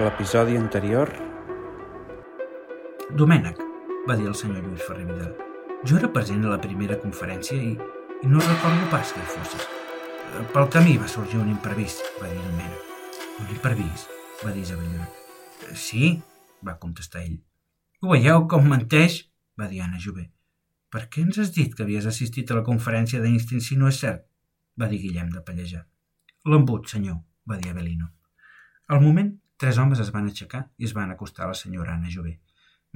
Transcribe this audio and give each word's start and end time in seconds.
L'episodi 0.00 0.56
anterior... 0.56 1.10
Domènec, 3.20 3.58
va 4.08 4.14
dir 4.16 4.28
el 4.30 4.36
senyor 4.38 4.62
Lluís 4.64 4.84
Ferrer 4.86 5.02
Vidal. 5.04 5.32
Jo 5.84 5.98
era 5.98 6.08
present 6.14 6.46
a 6.46 6.52
la 6.54 6.60
primera 6.62 6.96
conferència 7.02 7.58
i, 7.60 7.74
i 8.24 8.30
no 8.30 8.40
recordo 8.40 8.86
pas 8.92 9.10
que 9.12 9.20
hi 9.20 9.26
fossis. 9.34 9.66
Eh, 9.66 10.44
pel 10.54 10.70
camí 10.72 10.94
va 11.02 11.08
sorgir 11.10 11.42
un 11.42 11.50
imprevist, 11.52 12.00
va 12.20 12.30
dir 12.30 12.38
Domènec. 12.46 12.86
Un 13.42 13.50
imprevist? 13.56 14.14
va 14.40 14.54
dir 14.54 14.62
Isabel 14.64 14.86
Lloret. 14.94 15.18
Eh, 15.66 15.76
sí, 15.76 16.14
va 16.64 16.78
contestar 16.86 17.26
ell. 17.26 17.36
Ho 18.00 18.14
veieu 18.14 18.46
com 18.48 18.72
menteix? 18.72 19.18
va 19.60 19.68
dir 19.68 19.82
Anna 19.84 20.00
Jové. 20.00 20.30
Per 20.88 21.04
què 21.12 21.26
ens 21.26 21.42
has 21.44 21.52
dit 21.58 21.76
que 21.76 21.84
havies 21.84 22.08
assistit 22.08 22.48
a 22.48 22.56
la 22.62 22.64
conferència 22.70 23.20
d'Einstein 23.20 23.60
si 23.60 23.76
no 23.76 23.92
és 23.92 24.00
cert? 24.06 24.24
va 24.80 24.88
dir 24.88 25.02
Guillem 25.04 25.28
de 25.36 25.44
Pallejà. 25.44 25.84
L'embut, 26.48 26.88
senyor, 26.88 27.20
va 27.44 27.60
dir 27.60 27.74
Avelino. 27.74 28.14
Al 28.88 29.04
moment, 29.04 29.34
tres 29.60 29.78
homes 29.78 30.00
es 30.00 30.10
van 30.14 30.28
aixecar 30.28 30.62
i 30.78 30.88
es 30.88 30.94
van 30.96 31.10
acostar 31.12 31.44
a 31.44 31.52
la 31.52 31.58
senyora 31.58 31.94
Anna 31.94 32.12
Jové 32.12 32.38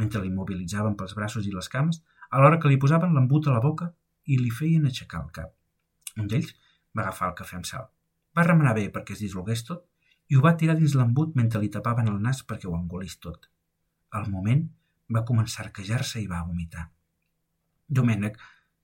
mentre 0.00 0.22
l'immobilitzaven 0.22 0.96
pels 0.98 1.14
braços 1.14 1.46
i 1.46 1.52
les 1.54 1.68
cames, 1.70 2.00
alhora 2.30 2.58
que 2.60 2.70
li 2.70 2.78
posaven 2.82 3.14
l'embut 3.14 3.48
a 3.48 3.54
la 3.54 3.62
boca 3.62 3.90
i 4.26 4.38
li 4.40 4.50
feien 4.50 4.86
aixecar 4.88 5.20
el 5.22 5.30
cap. 5.36 5.52
Un 6.18 6.30
d'ells 6.30 6.54
va 6.96 7.04
agafar 7.04 7.30
el 7.30 7.36
cafè 7.40 7.58
amb 7.58 7.68
sal. 7.68 7.84
Va 8.34 8.46
remenar 8.46 8.74
bé 8.78 8.88
perquè 8.94 9.14
es 9.14 9.22
dislogués 9.22 9.64
tot 9.68 9.84
i 10.32 10.36
ho 10.36 10.42
va 10.42 10.56
tirar 10.58 10.78
dins 10.78 10.96
l'embut 10.98 11.36
mentre 11.38 11.60
li 11.62 11.70
tapaven 11.70 12.10
el 12.10 12.18
nas 12.26 12.42
perquè 12.48 12.70
ho 12.70 12.74
engolís 12.78 13.18
tot. 13.20 13.46
Al 14.10 14.30
moment 14.32 14.66
va 15.14 15.24
començar 15.28 15.62
a 15.62 15.68
arquejar-se 15.68 16.22
i 16.22 16.28
va 16.30 16.42
vomitar. 16.48 16.88
Domènec, 17.86 18.38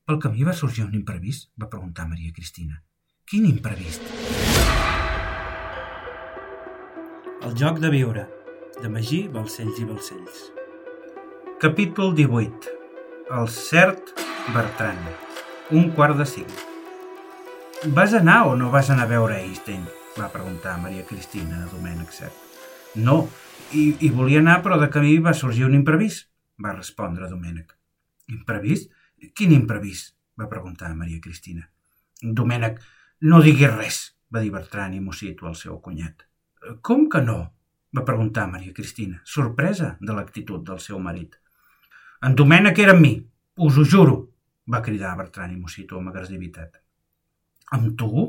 pel 0.05 0.20
camí 0.23 0.45
va 0.47 0.55
sorgir 0.55 0.84
un 0.84 0.95
imprevist? 0.95 1.51
va 1.59 1.70
preguntar 1.73 2.09
Maria 2.09 2.33
Cristina. 2.37 2.83
Quin 3.25 3.47
imprevist? 3.48 5.00
El 7.51 7.57
joc 7.59 7.81
de 7.83 7.89
viure, 7.91 8.23
de 8.79 8.89
Magí, 8.95 9.25
Balcells 9.35 9.79
i 9.83 9.84
Balcells. 9.89 10.43
Capítol 11.59 12.12
18. 12.15 12.75
El 13.39 13.48
cert 13.51 14.12
Bertran. 14.55 15.01
Un 15.75 15.89
quart 15.97 16.15
de 16.20 16.27
cinc. 16.31 16.53
Vas 17.97 18.15
anar 18.15 18.37
o 18.53 18.55
no 18.61 18.70
vas 18.70 18.92
anar 18.95 19.09
a 19.09 19.11
veure 19.17 19.41
Einstein? 19.41 19.83
va 20.15 20.31
preguntar 20.31 20.77
Maria 20.84 21.03
Cristina 21.11 21.65
a 21.65 21.73
Domènec 21.73 22.15
Cert. 22.20 22.39
No, 22.95 23.19
i, 23.75 23.97
i 23.98 24.14
volia 24.14 24.45
anar, 24.45 24.61
però 24.62 24.79
de 24.79 24.92
camí 24.95 25.19
va 25.19 25.35
sorgir 25.35 25.67
un 25.67 25.75
imprevist, 25.83 26.29
va 26.62 26.79
respondre 26.79 27.35
Domènec. 27.35 27.75
Imprevist? 28.31 28.95
Quin 29.35 29.59
imprevist? 29.59 30.14
va 30.39 30.53
preguntar 30.55 30.95
Maria 30.95 31.19
Cristina. 31.19 31.67
Domènec, 32.23 32.79
no 33.27 33.42
diguis 33.42 33.75
res, 33.75 34.03
va 34.31 34.39
dir 34.39 34.55
Bertran 34.55 34.95
i 34.95 35.03
Mocito 35.03 35.51
al 35.51 35.59
seu 35.59 35.83
cunyat. 35.83 36.30
Com 36.83 37.08
que 37.08 37.22
no? 37.25 37.39
va 37.97 38.05
preguntar 38.06 38.47
Maria 38.47 38.75
Cristina, 38.75 39.20
sorpresa 39.25 39.97
de 40.00 40.14
l'actitud 40.14 40.62
del 40.67 40.78
seu 40.78 40.98
marit. 41.02 41.33
En 42.22 42.36
Domènec 42.39 42.78
era 42.84 42.92
amb 42.94 43.02
mi, 43.02 43.14
us 43.67 43.78
ho 43.80 43.84
juro, 43.94 44.17
va 44.70 44.83
cridar 44.84 45.17
Bertran 45.19 45.55
i 45.55 45.58
Mocito 45.58 45.98
amb 45.98 46.12
agressivitat. 46.12 46.77
Amb 47.77 47.97
tu? 47.98 48.27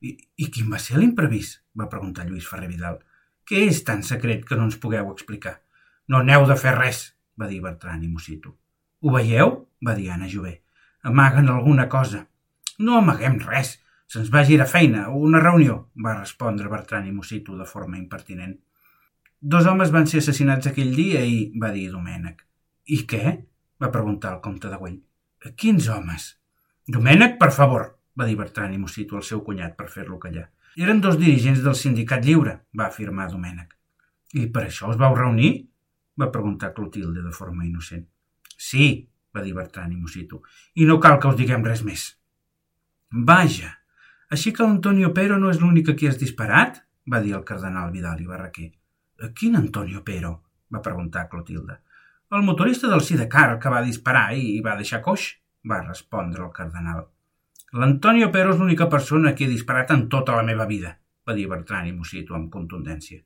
I, 0.00 0.14
I 0.14 0.48
quin 0.54 0.70
va 0.72 0.80
ser 0.80 1.00
l'imprevist? 1.00 1.60
va 1.76 1.90
preguntar 1.90 2.24
Lluís 2.28 2.46
Ferrer 2.48 2.70
Vidal. 2.70 3.00
Què 3.48 3.66
és 3.66 3.82
tan 3.84 4.02
secret 4.06 4.46
que 4.48 4.56
no 4.56 4.68
ens 4.68 4.78
pugueu 4.80 5.10
explicar? 5.12 5.58
No 6.08 6.22
n'heu 6.22 6.46
de 6.48 6.56
fer 6.58 6.76
res, 6.78 7.04
va 7.38 7.50
dir 7.50 7.60
Bertran 7.64 8.02
i 8.06 8.08
Mocito. 8.08 8.54
Ho 9.02 9.12
veieu? 9.16 9.56
va 9.82 9.96
dir 9.98 10.10
Anna 10.14 10.30
Jové. 10.30 10.60
Amaguen 11.02 11.50
alguna 11.50 11.88
cosa. 11.90 12.26
No 12.78 12.98
amaguem 12.98 13.40
res. 13.42 13.80
Se'ns 14.12 14.28
va 14.32 14.42
girar 14.44 14.66
feina, 14.68 15.06
una 15.16 15.40
reunió, 15.40 15.76
va 16.04 16.18
respondre 16.18 16.68
Bertran 16.68 17.06
i 17.08 17.14
Mocito 17.16 17.54
de 17.56 17.64
forma 17.64 17.96
impertinent. 17.96 18.58
Dos 19.40 19.64
homes 19.70 19.92
van 19.94 20.04
ser 20.10 20.20
assassinats 20.20 20.68
aquell 20.68 20.92
dia 20.98 21.22
i, 21.24 21.38
va 21.62 21.70
dir 21.72 21.86
Domènec. 21.94 22.44
I 22.92 22.98
què? 23.08 23.32
va 23.80 23.90
preguntar 23.94 24.34
el 24.36 24.42
comte 24.44 24.68
de 24.68 24.76
Güell. 24.82 25.00
Quins 25.56 25.88
homes? 25.88 26.28
Domènec, 26.98 27.38
per 27.40 27.50
favor, 27.56 27.88
va 28.18 28.28
dir 28.28 28.36
Bertran 28.36 28.76
i 28.76 28.82
Mocito 28.84 29.16
al 29.16 29.24
seu 29.26 29.40
cunyat 29.48 29.78
per 29.80 29.88
fer-lo 29.96 30.20
callar. 30.20 30.46
Eren 30.76 31.00
dos 31.00 31.18
dirigents 31.18 31.64
del 31.64 31.78
sindicat 31.80 32.28
lliure, 32.28 32.58
va 32.78 32.92
afirmar 32.92 33.30
Domènec. 33.32 33.72
I 34.36 34.46
per 34.52 34.68
això 34.68 34.92
us 34.92 35.00
vau 35.00 35.16
reunir? 35.16 35.54
va 36.20 36.30
preguntar 36.30 36.74
Clotilde 36.76 37.24
de 37.24 37.32
forma 37.32 37.64
innocent. 37.64 38.04
Sí, 38.60 39.08
va 39.32 39.40
dir 39.40 39.56
Bertran 39.56 39.92
i 39.96 39.96
Mocito, 39.96 40.44
i 40.76 40.84
no 40.84 41.00
cal 41.00 41.16
que 41.18 41.32
us 41.32 41.38
diguem 41.40 41.64
res 41.64 41.80
més. 41.88 42.10
Vaja, 43.10 43.78
així 44.32 44.52
que 44.56 44.64
l'Antonio 44.64 45.12
Pero 45.14 45.38
no 45.38 45.50
és 45.52 45.60
l'únic 45.60 45.90
a 45.92 45.94
qui 45.98 46.08
has 46.08 46.18
disparat? 46.20 46.82
va 47.12 47.18
dir 47.20 47.34
el 47.34 47.44
cardenal 47.44 47.90
Vidal 47.90 48.20
i 48.22 48.26
Barraquer. 48.26 48.70
Quin 49.38 49.56
Antonio 49.56 50.02
Pero? 50.04 50.42
va 50.72 50.82
preguntar 50.82 51.28
Clotilde. 51.28 51.80
El 52.30 52.42
motorista 52.42 52.88
del 52.88 53.02
Sidecar 53.02 53.58
que 53.60 53.68
va 53.68 53.82
disparar 53.82 54.32
i 54.34 54.60
va 54.64 54.76
deixar 54.78 55.02
coix, 55.02 55.26
va 55.68 55.82
respondre 55.82 56.44
el 56.44 56.52
cardenal. 56.52 57.02
L'Antonio 57.72 58.30
Pero 58.32 58.54
és 58.54 58.60
l'única 58.60 58.88
persona 58.88 59.34
que 59.34 59.44
he 59.44 59.50
disparat 59.50 59.90
en 59.90 60.06
tota 60.14 60.36
la 60.38 60.46
meva 60.46 60.66
vida, 60.70 60.94
va 61.28 61.36
dir 61.36 61.48
Bertran 61.50 61.90
i 61.90 61.92
Mocito 61.92 62.38
amb 62.38 62.48
contundència. 62.52 63.20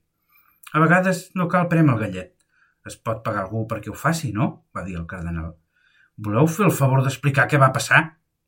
A 0.73 0.83
vegades 0.83 1.31
no 1.39 1.47
cal 1.53 1.69
prem 1.71 1.93
el 1.93 2.03
gallet. 2.03 2.33
Es 2.87 2.99
pot 2.99 3.23
pagar 3.27 3.45
algú 3.45 3.65
perquè 3.71 3.91
ho 3.91 3.95
faci, 3.99 4.33
no? 4.33 4.67
va 4.75 4.83
dir 4.87 4.99
el 4.99 5.07
cardenal. 5.07 5.55
Voleu 6.17 6.51
fer 6.51 6.67
el 6.67 6.75
favor 6.75 7.05
d'explicar 7.05 7.47
què 7.47 7.63
va 7.63 7.73
passar? 7.75 8.03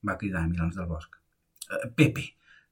va 0.06 0.18
cridar 0.18 0.46
Milans 0.46 0.76
del 0.78 0.86
Bosc. 0.86 1.16
Eh, 1.68 1.88
Pepe, 1.94 2.24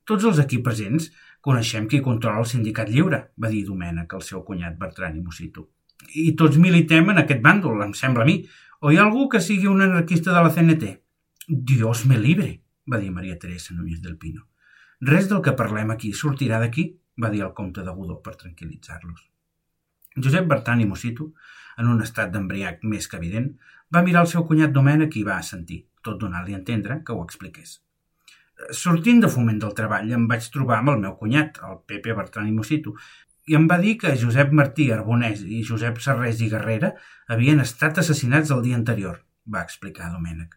tots 0.08 0.24
els 0.30 0.42
aquí 0.42 0.62
presents 0.64 1.10
coneixem 1.42 1.86
qui 1.90 2.02
controla 2.02 2.42
el 2.42 2.50
sindicat 2.50 2.90
lliure, 2.90 3.22
va 3.38 3.52
dir 3.52 3.64
Domènec, 3.66 4.12
el 4.14 4.22
seu 4.22 4.44
cunyat 4.46 4.78
Bertran 4.78 5.18
i 5.18 5.24
Mocito 5.24 5.68
i 6.14 6.32
tots 6.38 6.58
militem 6.60 7.10
en 7.12 7.22
aquest 7.22 7.42
bàndol, 7.44 7.82
em 7.84 7.94
sembla 7.94 8.24
a 8.24 8.28
mi. 8.28 8.36
O 8.80 8.92
hi 8.92 8.98
ha 8.98 9.04
algú 9.06 9.28
que 9.32 9.40
sigui 9.40 9.68
un 9.70 9.82
anarquista 9.82 10.34
de 10.34 10.42
la 10.44 10.52
CNT? 10.52 10.92
Dios 11.48 12.04
me 12.06 12.18
libre, 12.18 12.50
va 12.90 13.00
dir 13.00 13.10
Maria 13.10 13.38
Teresa 13.38 13.74
Núñez 13.74 14.02
del 14.02 14.18
Pino. 14.18 14.48
Res 15.00 15.28
del 15.30 15.42
que 15.42 15.56
parlem 15.56 15.90
aquí 15.92 16.12
sortirà 16.12 16.60
d'aquí, 16.60 16.88
va 17.22 17.30
dir 17.30 17.42
el 17.46 17.54
comte 17.54 17.84
de 17.84 17.94
Godó 17.96 18.20
per 18.22 18.36
tranquil·litzar-los. 18.36 19.24
Josep 20.16 20.46
Bertan 20.48 20.80
i 20.80 20.86
Mocito, 20.88 21.32
en 21.78 21.88
un 21.92 22.02
estat 22.04 22.32
d'embriac 22.32 22.84
més 22.84 23.08
que 23.08 23.18
evident, 23.20 23.50
va 23.92 24.04
mirar 24.04 24.24
el 24.24 24.30
seu 24.32 24.46
cunyat 24.48 24.72
Domènec 24.72 25.16
i 25.16 25.24
va 25.24 25.36
assentir, 25.36 25.84
tot 26.02 26.20
donant-li 26.20 26.56
a 26.56 26.60
entendre 26.60 27.02
que 27.04 27.12
ho 27.12 27.24
expliqués. 27.24 27.80
Sortint 28.72 29.20
de 29.22 29.28
foment 29.32 29.58
del 29.62 29.74
treball 29.76 30.12
em 30.16 30.26
vaig 30.30 30.46
trobar 30.52 30.78
amb 30.80 30.94
el 30.94 31.00
meu 31.02 31.16
cunyat, 31.20 31.58
el 31.68 31.80
Pepe 31.90 32.14
Bertran 32.16 32.48
i 32.48 32.54
Mocito, 32.56 32.94
i 33.46 33.54
em 33.58 33.66
va 33.70 33.76
dir 33.82 33.96
que 34.00 34.14
Josep 34.18 34.54
Martí 34.58 34.88
Arbonès 34.94 35.42
i 35.44 35.62
Josep 35.66 36.00
Serrés 36.02 36.40
i 36.42 36.48
Guerrera 36.50 36.92
havien 37.34 37.60
estat 37.62 38.00
assassinats 38.02 38.50
el 38.56 38.62
dia 38.64 38.78
anterior, 38.78 39.20
va 39.46 39.62
explicar 39.62 40.08
Domènec. 40.14 40.56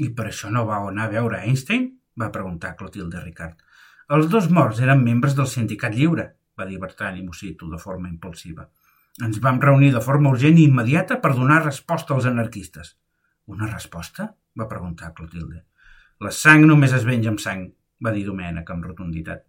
I 0.00 0.08
per 0.16 0.28
això 0.30 0.52
no 0.52 0.64
vau 0.68 0.88
anar 0.88 1.08
a 1.08 1.12
veure 1.16 1.42
Einstein? 1.42 1.90
va 2.20 2.30
preguntar 2.32 2.76
Clotilde 2.78 3.20
Ricard. 3.24 3.58
Els 4.16 4.30
dos 4.32 4.48
morts 4.52 4.80
eren 4.84 5.02
membres 5.04 5.34
del 5.36 5.48
sindicat 5.50 5.94
lliure, 5.96 6.28
va 6.56 6.68
dir 6.68 6.78
Bertran 6.80 7.18
i 7.18 7.26
Mocito 7.26 7.68
de 7.68 7.80
forma 7.80 8.08
impulsiva. 8.08 8.68
Ens 9.20 9.40
vam 9.44 9.60
reunir 9.60 9.90
de 9.92 10.00
forma 10.00 10.32
urgent 10.32 10.56
i 10.56 10.66
immediata 10.70 11.18
per 11.20 11.34
donar 11.36 11.62
resposta 11.64 12.14
als 12.14 12.28
anarquistes. 12.30 12.94
Una 13.46 13.68
resposta? 13.68 14.30
va 14.56 14.68
preguntar 14.68 15.12
Clotilde. 15.16 15.64
La 16.22 16.30
sang 16.30 16.62
només 16.68 16.92
es 16.94 17.02
venja 17.02 17.30
amb 17.32 17.40
sang, 17.42 17.62
va 18.06 18.10
dir 18.14 18.20
Domènec 18.26 18.68
amb 18.70 18.84
rotunditat. 18.86 19.40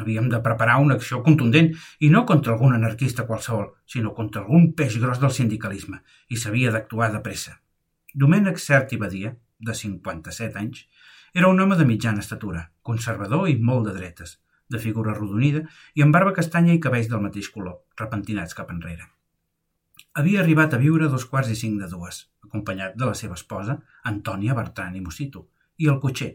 Havíem 0.00 0.26
de 0.32 0.40
preparar 0.44 0.74
una 0.84 0.96
acció 0.98 1.20
contundent 1.24 1.70
i 2.06 2.10
no 2.14 2.26
contra 2.28 2.52
algun 2.52 2.74
anarquista 2.76 3.24
qualsevol, 3.28 3.70
sinó 3.86 4.12
contra 4.18 4.42
algun 4.42 4.66
peix 4.76 4.98
gros 5.00 5.20
del 5.22 5.32
sindicalisme, 5.36 6.02
i 6.28 6.36
s'havia 6.36 6.72
d'actuar 6.74 7.08
de 7.14 7.22
pressa. 7.24 7.54
Domènec 8.24 8.60
Cert 8.60 8.92
i 8.92 8.98
Badia, 9.00 9.30
de 9.68 9.76
57 9.78 10.60
anys, 10.60 10.82
era 11.32 11.48
un 11.48 11.62
home 11.64 11.78
de 11.78 11.86
mitjana 11.88 12.20
estatura, 12.20 12.66
conservador 12.82 13.48
i 13.48 13.56
molt 13.70 13.88
de 13.88 13.94
dretes, 13.96 14.34
de 14.68 14.80
figura 14.82 15.14
rodonida 15.16 15.62
i 15.94 16.04
amb 16.04 16.12
barba 16.16 16.34
castanya 16.36 16.74
i 16.74 16.82
cabells 16.84 17.08
del 17.08 17.22
mateix 17.24 17.48
color, 17.54 17.78
repentinats 18.02 18.58
cap 18.58 18.74
enrere. 18.74 19.08
Havia 20.20 20.42
arribat 20.44 20.76
a 20.76 20.82
viure 20.84 21.08
dos 21.08 21.24
quarts 21.32 21.54
i 21.54 21.56
cinc 21.56 21.80
de 21.80 21.88
dues, 21.88 22.20
acompanyat 22.44 23.00
de 23.00 23.08
la 23.08 23.16
seva 23.16 23.40
esposa, 23.40 23.78
Antònia 24.12 24.58
Bertran 24.58 25.00
i 25.00 25.02
Mocito, 25.06 25.46
i 25.80 25.88
el 25.92 25.98
cotxer, 26.04 26.34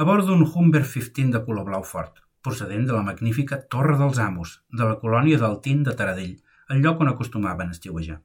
a 0.00 0.06
bord 0.08 0.26
d'un 0.26 0.42
Humber 0.42 0.82
15 0.82 1.30
de 1.34 1.40
color 1.46 1.66
blau 1.68 1.82
fort, 1.86 2.18
procedent 2.42 2.86
de 2.88 2.94
la 2.96 3.04
magnífica 3.06 3.60
Torre 3.74 3.96
dels 4.00 4.18
Amos, 4.18 4.60
de 4.72 4.86
la 4.88 4.98
colònia 5.02 5.38
del 5.38 5.58
Tint 5.66 5.84
de 5.86 5.94
Taradell, 5.96 6.38
el 6.70 6.80
lloc 6.84 7.02
on 7.04 7.10
acostumaven 7.10 7.68
a 7.68 7.76
estiuejar. 7.76 8.20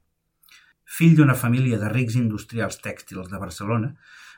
Fill 0.96 1.16
d'una 1.18 1.34
família 1.34 1.78
de 1.82 1.90
rics 1.92 2.16
industrials 2.16 2.80
tèxtils 2.82 3.28
de 3.30 3.40
Barcelona, 3.42 3.92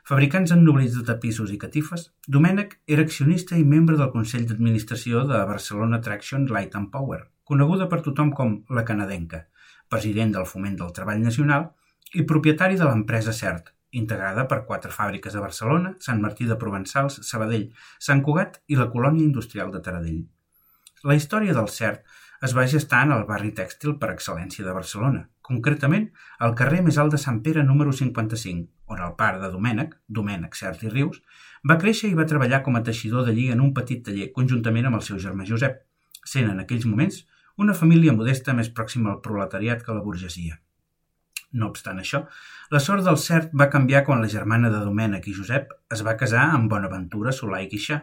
fabricants 0.08 0.52
ennoblits 0.56 0.96
de 0.96 1.04
tapissos 1.12 1.52
i 1.54 1.60
catifes, 1.62 2.08
Domènec 2.26 2.78
era 2.96 3.04
accionista 3.06 3.56
i 3.60 3.66
membre 3.76 3.96
del 4.00 4.12
Consell 4.14 4.46
d'Administració 4.48 5.25
de 5.28 5.40
Barcelona 5.52 6.00
Traction 6.04 6.48
Light 6.48 6.76
and 6.80 6.90
Power, 6.92 7.22
coneguda 7.44 7.88
per 7.88 8.02
tothom 8.04 8.32
com 8.36 8.62
la 8.78 8.86
canadenca, 8.88 9.44
president 9.88 10.32
del 10.34 10.48
Foment 10.48 10.78
del 10.80 10.94
Treball 10.96 11.20
Nacional 11.25 11.70
i 12.16 12.25
propietari 12.25 12.80
de 12.80 12.88
l'empresa 12.88 13.36
CERT, 13.36 13.75
integrada 13.93 14.46
per 14.49 14.64
quatre 14.69 14.93
fàbriques 14.93 15.35
a 15.35 15.43
Barcelona, 15.44 15.94
Sant 16.05 16.20
Martí 16.20 16.46
de 16.49 16.56
Provençals, 16.61 17.20
Sabadell, 17.29 17.69
Sant 17.99 18.23
Cugat 18.23 18.61
i 18.69 18.76
la 18.76 18.90
colònia 18.93 19.25
industrial 19.25 19.73
de 19.73 19.81
Taradell. 19.85 20.25
La 21.05 21.14
història 21.14 21.55
del 21.55 21.70
CERT 21.70 22.02
es 22.46 22.55
va 22.55 22.67
gestar 22.70 23.05
en 23.06 23.12
el 23.14 23.25
barri 23.26 23.50
tèxtil 23.55 23.96
per 23.99 24.12
excel·lència 24.12 24.64
de 24.67 24.75
Barcelona, 24.75 25.25
concretament 25.43 26.08
al 26.44 26.55
carrer 26.58 26.82
més 26.87 26.99
alt 26.99 27.14
de 27.14 27.20
Sant 27.23 27.40
Pere 27.43 27.64
número 27.67 27.93
55, 27.93 28.69
on 28.94 29.02
el 29.06 29.17
pare 29.19 29.40
de 29.43 29.50
Domènec, 29.55 29.96
Domènec 30.20 30.55
Cert 30.58 30.85
i 30.87 30.93
Rius, 30.93 31.19
va 31.70 31.79
créixer 31.82 32.12
i 32.12 32.19
va 32.19 32.29
treballar 32.31 32.62
com 32.67 32.79
a 32.79 32.85
teixidor 32.87 33.26
d'allí 33.26 33.49
en 33.55 33.64
un 33.64 33.75
petit 33.75 34.05
taller 34.06 34.31
conjuntament 34.37 34.87
amb 34.87 35.00
el 35.00 35.05
seu 35.08 35.19
germà 35.19 35.49
Josep, 35.49 35.82
sent 36.25 36.50
en 36.52 36.62
aquells 36.62 36.87
moments 36.87 37.25
una 37.58 37.75
família 37.75 38.14
modesta 38.14 38.55
més 38.55 38.70
pròxima 38.70 39.12
al 39.12 39.23
proletariat 39.25 39.82
que 39.82 39.90
a 39.90 39.99
la 39.99 40.05
burgesia. 40.06 40.61
No 41.53 41.71
obstant 41.73 42.00
això, 42.00 42.27
la 42.75 42.81
sort 42.85 43.05
del 43.06 43.17
cert 43.17 43.53
va 43.61 43.71
canviar 43.73 44.03
quan 44.05 44.21
la 44.21 44.29
germana 44.29 44.69
de 44.73 44.81
Domènec 44.85 45.29
i 45.31 45.35
Josep 45.37 45.71
es 45.95 46.03
va 46.05 46.17
casar 46.21 46.43
amb 46.53 46.69
Bonaventura 46.73 47.33
Solà 47.33 47.62
i 47.65 47.69
Quixà, 47.73 48.03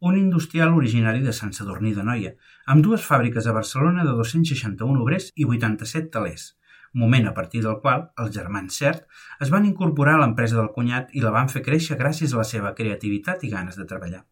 un 0.00 0.16
industrial 0.16 0.72
originari 0.76 1.20
de 1.24 1.32
Sant 1.32 1.52
Sadurní 1.56 1.92
de 1.96 2.04
Noia, 2.04 2.32
amb 2.72 2.84
dues 2.84 3.04
fàbriques 3.04 3.46
a 3.46 3.54
Barcelona 3.56 4.04
de 4.04 4.14
261 4.16 5.02
obrers 5.02 5.28
i 5.36 5.44
87 5.48 6.10
talers, 6.12 6.46
moment 6.92 7.28
a 7.28 7.34
partir 7.36 7.62
del 7.64 7.80
qual 7.84 8.08
els 8.22 8.32
germans 8.36 8.76
Cert 8.80 9.04
es 9.40 9.52
van 9.52 9.68
incorporar 9.68 10.16
a 10.16 10.22
l'empresa 10.24 10.56
del 10.60 10.72
cunyat 10.76 11.12
i 11.12 11.24
la 11.24 11.34
van 11.36 11.52
fer 11.52 11.64
créixer 11.68 12.00
gràcies 12.00 12.32
a 12.32 12.40
la 12.40 12.48
seva 12.48 12.74
creativitat 12.80 13.44
i 13.44 13.52
ganes 13.52 13.76
de 13.76 13.88
treballar. 13.88 14.24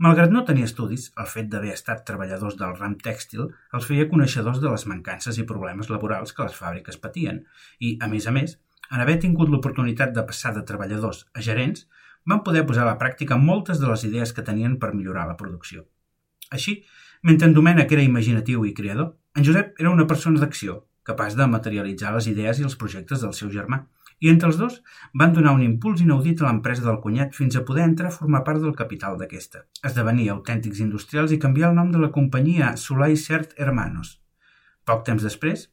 Malgrat 0.00 0.30
no 0.32 0.40
tenir 0.48 0.62
estudis, 0.64 1.10
el 1.20 1.26
fet 1.28 1.48
d'haver 1.52 1.74
estat 1.74 2.06
treballadors 2.08 2.54
del 2.56 2.70
ram 2.78 2.94
tèxtil 3.04 3.50
els 3.76 3.88
feia 3.88 4.06
coneixedors 4.08 4.60
de 4.62 4.70
les 4.72 4.86
mancances 4.88 5.36
i 5.36 5.44
problemes 5.50 5.90
laborals 5.92 6.32
que 6.32 6.46
les 6.46 6.56
fàbriques 6.56 6.96
patien 7.02 7.42
i, 7.78 7.98
a 8.00 8.08
més 8.08 8.28
a 8.30 8.32
més, 8.32 8.54
en 8.88 9.02
haver 9.04 9.18
tingut 9.20 9.52
l'oportunitat 9.52 10.14
de 10.16 10.24
passar 10.30 10.54
de 10.56 10.64
treballadors 10.70 11.26
a 11.36 11.44
gerents, 11.44 11.84
van 12.32 12.40
poder 12.46 12.64
posar 12.70 12.86
a 12.86 12.88
la 12.88 12.96
pràctica 13.02 13.36
moltes 13.36 13.82
de 13.82 13.90
les 13.92 14.06
idees 14.08 14.32
que 14.32 14.46
tenien 14.46 14.78
per 14.80 14.94
millorar 14.94 15.26
la 15.28 15.36
producció. 15.36 15.84
Així, 16.48 16.78
mentre 17.22 17.50
en 17.50 17.58
Domènec 17.60 17.92
era 17.92 18.06
imaginatiu 18.08 18.64
i 18.64 18.72
creador, 18.80 19.12
en 19.36 19.44
Josep 19.44 19.76
era 19.84 19.92
una 19.92 20.08
persona 20.08 20.40
d'acció, 20.40 20.80
capaç 21.04 21.36
de 21.36 21.44
materialitzar 21.58 22.14
les 22.16 22.32
idees 22.32 22.58
i 22.60 22.64
els 22.64 22.80
projectes 22.80 23.20
del 23.20 23.36
seu 23.36 23.52
germà, 23.52 23.84
i 24.20 24.30
entre 24.32 24.50
els 24.50 24.58
dos 24.60 24.78
van 25.22 25.32
donar 25.36 25.54
un 25.56 25.64
impuls 25.64 26.02
inaudit 26.04 26.42
a 26.42 26.46
l'empresa 26.46 26.84
del 26.86 27.00
cunyat 27.04 27.34
fins 27.36 27.56
a 27.56 27.64
poder 27.68 27.86
entrar 27.88 28.10
a 28.10 28.16
formar 28.16 28.42
part 28.46 28.62
del 28.62 28.76
capital 28.76 29.18
d'aquesta, 29.20 29.64
esdevenir 29.90 30.28
autèntics 30.34 30.80
industrials 30.84 31.32
i 31.32 31.40
canviar 31.44 31.70
el 31.70 31.78
nom 31.80 31.92
de 31.92 32.02
la 32.02 32.12
companyia 32.16 32.74
Solai 32.76 33.16
Cert 33.16 33.56
Hermanos. 33.56 34.18
Poc 34.84 35.06
temps 35.08 35.24
després, 35.24 35.68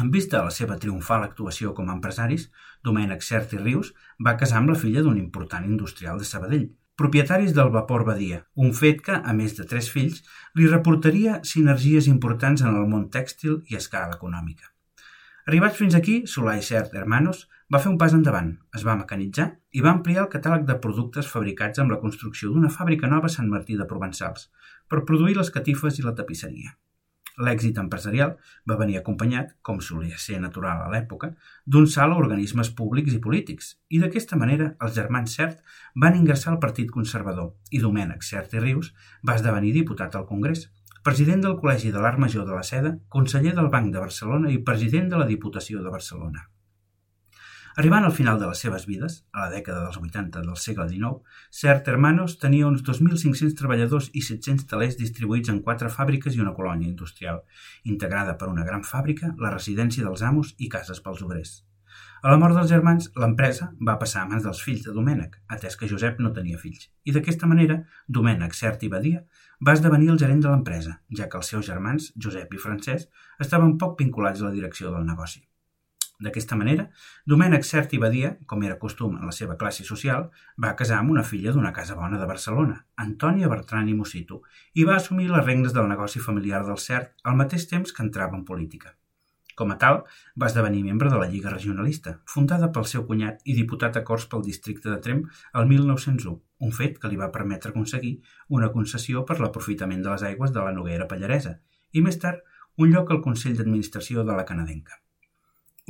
en 0.00 0.10
vista 0.12 0.38
de 0.38 0.48
la 0.48 0.54
seva 0.54 0.76
triomfal 0.80 1.22
actuació 1.24 1.72
com 1.76 1.88
a 1.88 1.94
empresaris, 1.96 2.50
Domènec 2.84 3.22
Cert 3.24 3.54
i 3.56 3.60
Rius 3.62 3.94
va 4.26 4.36
casar 4.40 4.58
amb 4.60 4.72
la 4.72 4.80
filla 4.82 5.04
d'un 5.04 5.16
important 5.20 5.64
industrial 5.64 6.20
de 6.20 6.28
Sabadell, 6.28 6.66
propietaris 6.96 7.54
del 7.56 7.72
Vapor 7.72 8.04
Badia, 8.04 8.42
un 8.54 8.72
fet 8.76 9.02
que, 9.08 9.16
a 9.16 9.32
més 9.36 9.56
de 9.56 9.64
tres 9.68 9.88
fills, 9.92 10.22
li 10.56 10.68
reportaria 10.68 11.40
sinergies 11.44 12.08
importants 12.12 12.64
en 12.64 12.72
el 12.72 12.88
món 12.92 13.10
tèxtil 13.12 13.60
i 13.68 13.76
a 13.76 13.84
escala 13.84 14.16
econòmica. 14.16 14.75
Arribats 15.46 15.76
fins 15.78 15.94
aquí, 15.94 16.14
Solà 16.26 16.56
i 16.58 16.62
Cert 16.66 16.94
Hermanos 16.98 17.44
va 17.70 17.78
fer 17.82 17.90
un 17.92 17.98
pas 18.02 18.14
endavant, 18.16 18.48
es 18.74 18.82
va 18.86 18.96
mecanitzar 18.98 19.44
i 19.78 19.82
va 19.84 19.92
ampliar 19.92 20.24
el 20.24 20.30
catàleg 20.32 20.64
de 20.66 20.74
productes 20.82 21.28
fabricats 21.30 21.78
amb 21.78 21.94
la 21.94 21.98
construcció 22.00 22.50
d'una 22.50 22.70
fàbrica 22.76 23.06
nova 23.12 23.30
a 23.30 23.34
Sant 23.34 23.52
Martí 23.52 23.76
de 23.78 23.86
Provençals 23.92 24.48
per 24.90 25.04
produir 25.10 25.36
les 25.36 25.52
catifes 25.54 26.00
i 26.00 26.06
la 26.06 26.16
tapisseria. 26.18 26.72
L'èxit 27.46 27.78
empresarial 27.78 28.32
va 28.66 28.78
venir 28.80 28.98
acompanyat, 28.98 29.52
com 29.62 29.78
solia 29.78 30.18
ser 30.18 30.40
natural 30.42 30.82
a 30.82 30.88
l'època, 30.90 31.30
d'un 31.64 31.86
salt 31.94 32.16
a 32.16 32.18
organismes 32.24 32.72
públics 32.80 33.14
i 33.14 33.20
polítics, 33.22 33.74
i 33.94 34.00
d'aquesta 34.02 34.38
manera 34.40 34.72
els 34.82 34.96
germans 34.98 35.36
Cert 35.38 35.60
van 35.94 36.18
ingressar 36.18 36.56
al 36.56 36.62
Partit 36.66 36.90
Conservador 36.90 37.52
i 37.70 37.84
Domènec 37.84 38.26
Cert 38.26 38.58
i 38.58 38.64
Rius 38.66 38.90
va 39.22 39.38
esdevenir 39.38 39.76
diputat 39.78 40.16
al 40.16 40.26
Congrés, 40.26 40.66
president 41.06 41.44
del 41.44 41.54
Col·legi 41.60 41.92
de 41.94 42.00
l'Art 42.02 42.18
Major 42.18 42.42
de 42.48 42.54
la 42.56 42.64
Seda, 42.66 42.90
conseller 43.14 43.52
del 43.54 43.68
Banc 43.70 43.92
de 43.94 44.00
Barcelona 44.02 44.50
i 44.50 44.62
president 44.66 45.06
de 45.12 45.20
la 45.20 45.26
Diputació 45.28 45.82
de 45.84 45.92
Barcelona. 45.92 46.48
Arribant 47.78 48.06
al 48.08 48.14
final 48.16 48.40
de 48.40 48.48
les 48.48 48.62
seves 48.64 48.86
vides, 48.88 49.20
a 49.36 49.44
la 49.44 49.52
dècada 49.52 49.84
dels 49.84 50.00
80 50.00 50.42
del 50.42 50.56
segle 50.58 50.88
XIX, 50.88 51.20
Cert 51.60 51.90
Hermanos 51.92 52.38
tenia 52.42 52.66
uns 52.66 52.82
2.500 52.82 53.54
treballadors 53.60 54.10
i 54.18 54.24
700 54.24 54.66
talers 54.72 54.98
distribuïts 54.98 55.52
en 55.52 55.62
quatre 55.68 55.92
fàbriques 55.92 56.34
i 56.34 56.42
una 56.42 56.56
colònia 56.58 56.88
industrial, 56.88 57.44
integrada 57.84 58.34
per 58.40 58.50
una 58.50 58.66
gran 58.66 58.82
fàbrica, 58.82 59.34
la 59.38 59.54
residència 59.54 60.08
dels 60.08 60.26
amos 60.26 60.56
i 60.58 60.72
cases 60.72 61.04
pels 61.04 61.22
obrers. 61.22 61.60
A 62.22 62.30
la 62.32 62.38
mort 62.42 62.56
dels 62.58 62.70
germans, 62.72 63.08
l'empresa 63.22 63.68
va 63.88 63.96
passar 64.00 64.22
a 64.22 64.28
mans 64.30 64.46
dels 64.46 64.60
fills 64.66 64.84
de 64.86 64.94
Domènec, 64.96 65.36
atès 65.56 65.76
que 65.78 65.88
Josep 65.90 66.22
no 66.24 66.32
tenia 66.36 66.58
fills, 66.58 66.88
i 67.04 67.14
d'aquesta 67.14 67.46
manera, 67.50 67.76
Domènec, 68.18 68.56
Cert 68.58 68.82
i 68.82 68.90
Badia 68.92 69.20
va 69.68 69.74
esdevenir 69.78 70.10
el 70.14 70.18
gerent 70.22 70.40
de 70.42 70.50
l'empresa, 70.50 70.96
ja 71.18 71.28
que 71.30 71.38
els 71.40 71.52
seus 71.52 71.68
germans, 71.68 72.08
Josep 72.16 72.56
i 72.56 72.62
Francesc, 72.64 73.12
estaven 73.46 73.76
poc 73.78 74.00
vinculats 74.00 74.42
a 74.42 74.48
la 74.48 74.56
direcció 74.56 74.90
del 74.94 75.06
negoci. 75.06 75.44
D'aquesta 76.24 76.56
manera, 76.56 76.86
Domènec 77.28 77.64
Cert 77.68 77.92
i 77.92 77.98
Badia, 78.00 78.30
com 78.48 78.62
era 78.64 78.78
costum 78.82 79.18
en 79.18 79.28
la 79.28 79.34
seva 79.38 79.56
classe 79.60 79.84
social, 79.84 80.30
va 80.64 80.74
casar 80.78 81.02
amb 81.02 81.12
una 81.12 81.24
filla 81.30 81.52
d'una 81.52 81.74
casa 81.76 81.96
bona 81.98 82.18
de 82.18 82.28
Barcelona, 82.30 82.78
Antònia 83.04 83.50
Bertran 83.52 83.90
i 83.92 83.96
Mosito, 83.98 84.40
i 84.74 84.88
va 84.88 84.96
assumir 84.96 85.28
les 85.28 85.44
regnes 85.44 85.76
del 85.76 85.90
negoci 85.92 86.22
familiar 86.28 86.64
del 86.64 86.80
Cert 86.80 87.12
al 87.22 87.36
mateix 87.36 87.68
temps 87.68 87.92
que 87.92 88.02
entrava 88.06 88.38
en 88.38 88.46
política. 88.48 88.96
Com 89.56 89.70
a 89.72 89.78
tal, 89.80 90.02
va 90.36 90.50
esdevenir 90.50 90.82
membre 90.84 91.08
de 91.08 91.18
la 91.20 91.26
Lliga 91.32 91.52
Regionalista, 91.52 92.18
fundada 92.28 92.68
pel 92.72 92.84
seu 92.90 93.06
cunyat 93.08 93.40
i 93.48 93.54
diputat 93.56 93.96
a 93.96 94.02
Corts 94.04 94.26
pel 94.32 94.44
districte 94.44 94.90
de 94.90 94.98
Trem 95.06 95.22
el 95.60 95.70
1901, 95.70 96.34
un 96.66 96.74
fet 96.76 96.98
que 97.00 97.08
li 97.08 97.16
va 97.20 97.32
permetre 97.32 97.72
aconseguir 97.72 98.12
una 98.58 98.68
concessió 98.74 99.24
per 99.24 99.38
l'aprofitament 99.40 100.04
de 100.04 100.12
les 100.12 100.26
aigües 100.30 100.52
de 100.52 100.66
la 100.66 100.74
Noguera 100.76 101.08
Pallaresa 101.08 101.56
i, 101.92 102.04
més 102.04 102.20
tard, 102.20 102.44
un 102.76 102.92
lloc 102.92 103.10
al 103.10 103.22
Consell 103.24 103.56
d'Administració 103.56 104.26
de 104.28 104.36
la 104.36 104.44
Canadenca. 104.44 105.00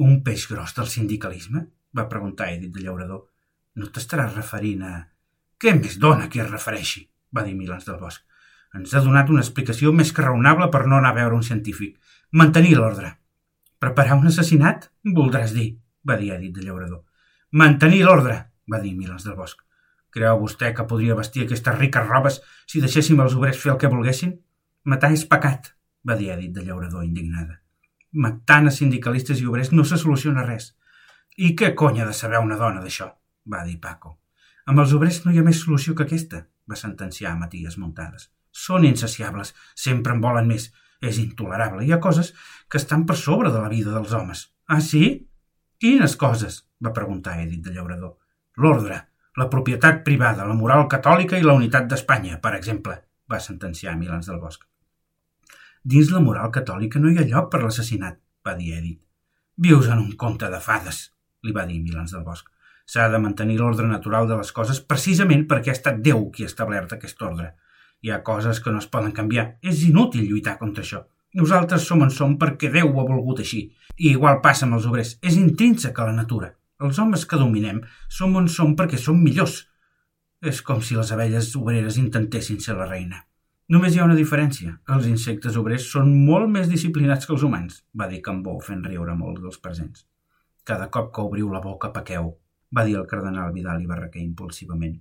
Un 0.07 0.23
peix 0.23 0.47
gros 0.53 0.77
del 0.79 0.87
sindicalisme? 0.93 1.67
va 1.97 2.09
preguntar 2.13 2.53
Edith 2.53 2.75
de 2.77 2.83
Llaurador. 2.85 3.27
No 3.81 3.91
t'estaràs 3.91 4.35
referint 4.37 4.83
a... 4.87 4.95
Què 5.59 5.73
més 5.75 5.99
dona 5.99 6.31
que 6.31 6.43
es 6.45 6.51
refereixi? 6.51 7.07
va 7.35 7.43
dir 7.43 7.55
Milans 7.59 7.87
del 7.89 7.99
Bosc. 7.99 8.23
Ens 8.77 8.93
ha 8.95 9.03
donat 9.05 9.31
una 9.33 9.43
explicació 9.43 9.93
més 9.93 10.13
que 10.13 10.25
raonable 10.25 10.69
per 10.73 10.85
no 10.87 10.99
anar 10.99 11.15
a 11.15 11.19
veure 11.19 11.39
un 11.39 11.47
científic. 11.47 11.97
Mantenir 12.31 12.77
l'ordre. 12.77 13.17
Preparar 13.87 14.19
un 14.19 14.31
assassinat? 14.31 14.89
Voldràs 15.19 15.55
dir, 15.55 15.69
va 16.03 16.19
dir 16.21 16.33
Edith 16.35 16.59
de 16.59 16.67
Llaurador. 16.67 17.05
Mantenir 17.63 18.03
l'ordre, 18.05 18.39
va 18.71 18.83
dir 18.83 18.97
Milans 18.97 19.25
del 19.27 19.39
Bosc. 19.39 19.63
Creu 20.11 20.41
vostè 20.41 20.73
que 20.75 20.89
podria 20.91 21.19
vestir 21.19 21.45
aquestes 21.45 21.79
riques 21.79 22.09
robes 22.09 22.41
si 22.67 22.83
deixéssim 22.83 23.21
els 23.23 23.39
obrers 23.39 23.61
fer 23.63 23.77
el 23.77 23.79
que 23.83 23.93
volguessin? 23.93 24.35
Matar 24.91 25.13
és 25.15 25.29
pecat, 25.31 25.71
va 26.03 26.19
dir 26.19 26.33
Edith 26.35 26.59
de 26.59 26.67
Llaurador 26.67 27.07
indignada 27.07 27.61
matant 28.17 28.71
a 28.71 28.73
sindicalistes 28.73 29.41
i 29.41 29.47
obrers 29.47 29.73
no 29.73 29.85
se 29.85 29.99
soluciona 30.01 30.45
res. 30.47 30.73
I 31.37 31.53
què 31.59 31.75
cony 31.77 32.01
ha 32.01 32.09
de 32.09 32.17
saber 32.17 32.41
una 32.41 32.57
dona 32.61 32.81
d'això? 32.81 33.11
va 33.53 33.63
dir 33.65 33.77
Paco. 33.81 34.17
Amb 34.67 34.81
els 34.83 34.93
obrers 34.97 35.21
no 35.25 35.33
hi 35.33 35.39
ha 35.39 35.45
més 35.47 35.61
solució 35.63 35.95
que 35.95 36.07
aquesta, 36.07 36.47
va 36.67 36.79
sentenciar 36.81 37.37
Matías 37.39 37.77
Montades. 37.79 38.31
Són 38.51 38.87
insaciables, 38.89 39.53
sempre 39.75 40.17
en 40.17 40.23
volen 40.25 40.49
més. 40.49 40.73
És 41.01 41.19
intolerable. 41.23 41.85
Hi 41.85 41.93
ha 41.93 42.01
coses 42.01 42.33
que 42.71 42.79
estan 42.81 43.05
per 43.07 43.17
sobre 43.21 43.53
de 43.53 43.61
la 43.61 43.73
vida 43.73 43.93
dels 43.95 44.15
homes. 44.17 44.47
Ah, 44.67 44.81
sí? 44.81 45.29
Quines 45.79 46.17
coses? 46.17 46.63
va 46.85 46.93
preguntar 46.93 47.39
Edith 47.41 47.65
de 47.65 47.73
Llaurador. 47.73 48.17
L'ordre, 48.61 48.99
la 49.37 49.49
propietat 49.53 50.03
privada, 50.05 50.47
la 50.49 50.57
moral 50.57 50.87
catòlica 50.93 51.39
i 51.39 51.45
la 51.45 51.55
unitat 51.57 51.89
d'Espanya, 51.91 52.41
per 52.41 52.55
exemple, 52.57 52.97
va 53.29 53.41
sentenciar 53.41 53.97
Milans 53.97 54.29
del 54.31 54.41
Bosc. 54.41 54.65
Dins 55.85 56.11
la 56.13 56.23
moral 56.25 56.51
catòlica 56.55 57.01
no 57.01 57.11
hi 57.13 57.19
ha 57.21 57.27
lloc 57.29 57.51
per 57.53 57.63
l'assassinat, 57.63 58.17
va 58.47 58.55
dir 58.59 58.73
Edith. 58.79 59.03
Vius 59.57 59.89
en 59.93 60.01
un 60.03 60.13
conte 60.21 60.49
de 60.53 60.61
fades, 60.61 60.99
li 61.45 61.53
va 61.57 61.67
dir 61.69 61.79
Milans 61.83 62.17
del 62.17 62.25
Bosc. 62.25 62.49
S'ha 62.87 63.09
de 63.13 63.21
mantenir 63.23 63.59
l'ordre 63.59 63.87
natural 63.91 64.29
de 64.31 64.37
les 64.39 64.53
coses 64.57 64.81
precisament 64.81 65.47
perquè 65.51 65.73
ha 65.73 65.79
estat 65.79 66.03
Déu 66.09 66.29
qui 66.33 66.45
ha 66.45 66.51
establert 66.51 66.93
aquest 66.97 67.23
ordre. 67.29 67.53
Hi 68.03 68.13
ha 68.13 68.23
coses 68.23 68.61
que 68.61 68.73
no 68.73 68.83
es 68.83 68.89
poden 68.93 69.13
canviar. 69.13 69.47
És 69.63 69.83
inútil 69.89 70.27
lluitar 70.29 70.59
contra 70.59 70.85
això. 70.85 71.05
Nosaltres 71.37 71.85
som 71.85 72.03
en 72.05 72.11
som 72.11 72.37
perquè 72.41 72.71
Déu 72.73 72.93
ho 72.93 73.01
ha 73.01 73.09
volgut 73.09 73.43
així. 73.45 73.63
I 73.97 74.13
igual 74.13 74.43
passa 74.45 74.67
amb 74.67 74.79
els 74.79 74.87
obrers. 74.89 75.17
És 75.23 75.37
intrínsec 75.41 75.99
a 75.99 76.09
la 76.09 76.17
natura. 76.17 76.53
Els 76.81 76.99
homes 77.01 77.25
que 77.25 77.41
dominem 77.41 77.81
som 78.09 78.37
on 78.37 78.49
som 78.53 78.77
perquè 78.77 79.01
som 79.01 79.23
millors. 79.23 79.63
És 80.45 80.61
com 80.63 80.83
si 80.85 80.97
les 80.97 81.13
abelles 81.13 81.55
obreres 81.57 81.97
intentessin 82.01 82.61
ser 82.61 82.77
la 82.77 82.89
reina. 82.91 83.23
Només 83.73 83.95
hi 83.95 83.99
ha 83.99 84.05
una 84.07 84.19
diferència. 84.19 84.77
Els 84.95 85.09
insectes 85.11 85.57
obrers 85.59 85.89
són 85.93 86.13
molt 86.27 86.53
més 86.53 86.69
disciplinats 86.71 87.27
que 87.27 87.33
els 87.35 87.43
humans, 87.43 87.81
va 87.99 88.07
dir 88.11 88.21
Cambó 88.23 88.59
fent 88.63 88.85
riure 88.87 89.17
molt 89.19 89.41
dels 89.43 89.59
presents. 89.59 90.05
Cada 90.65 90.87
cop 90.95 91.11
que 91.15 91.25
obriu 91.25 91.51
la 91.51 91.63
boca 91.65 91.91
pequeu, 91.97 92.31
va 92.77 92.85
dir 92.87 92.95
el 93.01 93.09
cardenal 93.11 93.53
Vidal 93.57 93.83
i 93.83 93.91
Barraquer 93.91 94.23
impulsivament. 94.23 95.01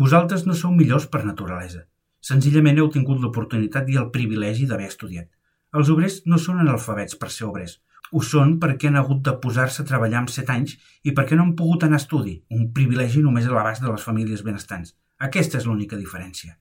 Vosaltres 0.00 0.46
no 0.46 0.56
sou 0.56 0.72
millors 0.72 1.10
per 1.12 1.26
naturalesa. 1.26 1.84
Senzillament 2.20 2.78
heu 2.78 2.90
tingut 2.92 3.20
l'oportunitat 3.20 3.88
i 3.88 3.96
el 4.00 4.10
privilegi 4.14 4.66
d'haver 4.68 4.88
estudiat. 4.92 5.28
Els 5.76 5.90
obrers 5.92 6.20
no 6.26 6.38
són 6.38 6.60
analfabets 6.60 7.16
per 7.16 7.30
ser 7.32 7.46
obrers. 7.48 7.78
Ho 8.12 8.20
són 8.26 8.56
perquè 8.62 8.88
han 8.90 8.98
hagut 8.98 9.20
de 9.26 9.36
posar-se 9.42 9.82
a 9.82 9.88
treballar 9.88 10.20
amb 10.20 10.32
set 10.34 10.50
anys 10.50 10.76
i 11.06 11.14
perquè 11.16 11.36
no 11.38 11.46
han 11.46 11.54
pogut 11.58 11.86
anar 11.86 12.00
a 12.00 12.02
estudi, 12.02 12.40
un 12.56 12.72
privilegi 12.76 13.22
només 13.22 13.46
a 13.46 13.52
l'abast 13.54 13.84
de 13.84 13.92
les 13.92 14.06
famílies 14.06 14.42
benestants. 14.46 14.96
Aquesta 15.26 15.60
és 15.60 15.68
l'única 15.68 15.98
diferència. 16.00 16.56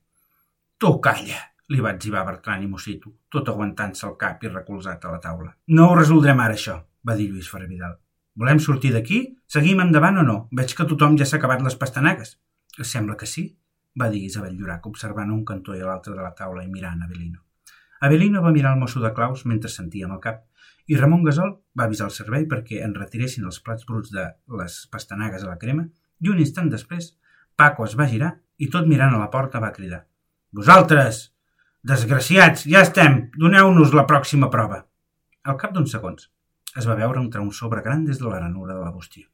Tu 0.79 0.91
calla, 1.03 1.39
li 1.73 1.81
va 1.85 1.95
etzibar 1.95 2.25
Bertran 2.27 2.63
i 2.63 2.69
Mosito, 2.69 3.15
tot 3.33 3.49
aguantant-se 3.49 4.05
el 4.07 4.15
cap 4.21 4.43
i 4.45 4.51
recolzat 4.51 5.05
a 5.05 5.15
la 5.15 5.23
taula. 5.23 5.55
No 5.75 5.89
ho 5.89 5.97
resoldrem 5.97 6.39
ara, 6.43 6.55
això, 6.55 6.77
va 7.05 7.15
dir 7.17 7.29
Lluís 7.31 7.49
Ferrevidal. 7.51 7.97
Volem 8.39 8.61
sortir 8.63 8.93
d'aquí? 8.93 9.19
Seguim 9.49 9.81
endavant 9.83 10.21
o 10.21 10.27
no? 10.27 10.37
Veig 10.55 10.75
que 10.77 10.87
tothom 10.87 11.17
ja 11.19 11.25
s'ha 11.27 11.39
acabat 11.41 11.65
les 11.65 11.75
pastanagues. 11.75 12.37
Sembla 12.79 13.17
que 13.19 13.27
sí, 13.27 13.49
va 13.97 14.09
dir 14.09 14.23
Isabel 14.25 14.55
Llorac, 14.57 14.85
observant 14.87 15.31
un 15.31 15.45
cantó 15.45 15.75
i 15.75 15.81
l'altre 15.81 16.13
de 16.15 16.21
la 16.21 16.33
taula 16.35 16.63
i 16.63 16.69
mirant 16.71 17.01
Avelino. 17.05 17.41
Avelino 18.01 18.41
va 18.41 18.53
mirar 18.55 18.73
el 18.73 18.79
mosso 18.79 19.01
de 19.03 19.11
claus 19.13 19.45
mentre 19.45 19.71
sentia 19.71 20.07
amb 20.07 20.17
el 20.17 20.21
cap 20.23 20.45
i 20.89 20.97
Ramon 20.97 21.23
Gasol 21.25 21.51
va 21.77 21.85
avisar 21.85 22.07
el 22.09 22.15
servei 22.15 22.45
perquè 22.51 22.83
en 22.85 22.95
retiressin 22.95 23.47
els 23.49 23.59
plats 23.65 23.85
bruts 23.89 24.13
de 24.13 24.25
les 24.61 24.77
pastanagues 24.93 25.43
a 25.43 25.49
la 25.49 25.57
crema 25.61 25.83
i 26.19 26.31
un 26.31 26.39
instant 26.39 26.69
després 26.71 27.11
Paco 27.59 27.85
es 27.85 27.97
va 27.99 28.07
girar 28.07 28.31
i 28.57 28.69
tot 28.71 28.87
mirant 28.87 29.13
a 29.15 29.19
la 29.19 29.29
porta 29.33 29.61
va 29.63 29.73
cridar 29.75 30.05
«Vosaltres! 30.55 31.19
Desgraciats! 31.89 32.65
Ja 32.71 32.81
estem! 32.87 33.19
Doneu-nos 33.37 33.93
la 33.95 34.07
pròxima 34.07 34.49
prova!» 34.53 34.85
Al 35.43 35.59
cap 35.59 35.75
d'uns 35.75 35.91
segons 35.95 36.29
es 36.79 36.87
va 36.87 36.97
veure 36.97 37.21
entrar 37.21 37.43
un 37.43 37.53
sobre 37.59 37.83
gran 37.85 38.05
des 38.07 38.19
de 38.21 38.27
la 38.29 38.39
ranura 38.39 38.73
de 38.73 38.81
la 38.81 38.95
bústia. 38.95 39.27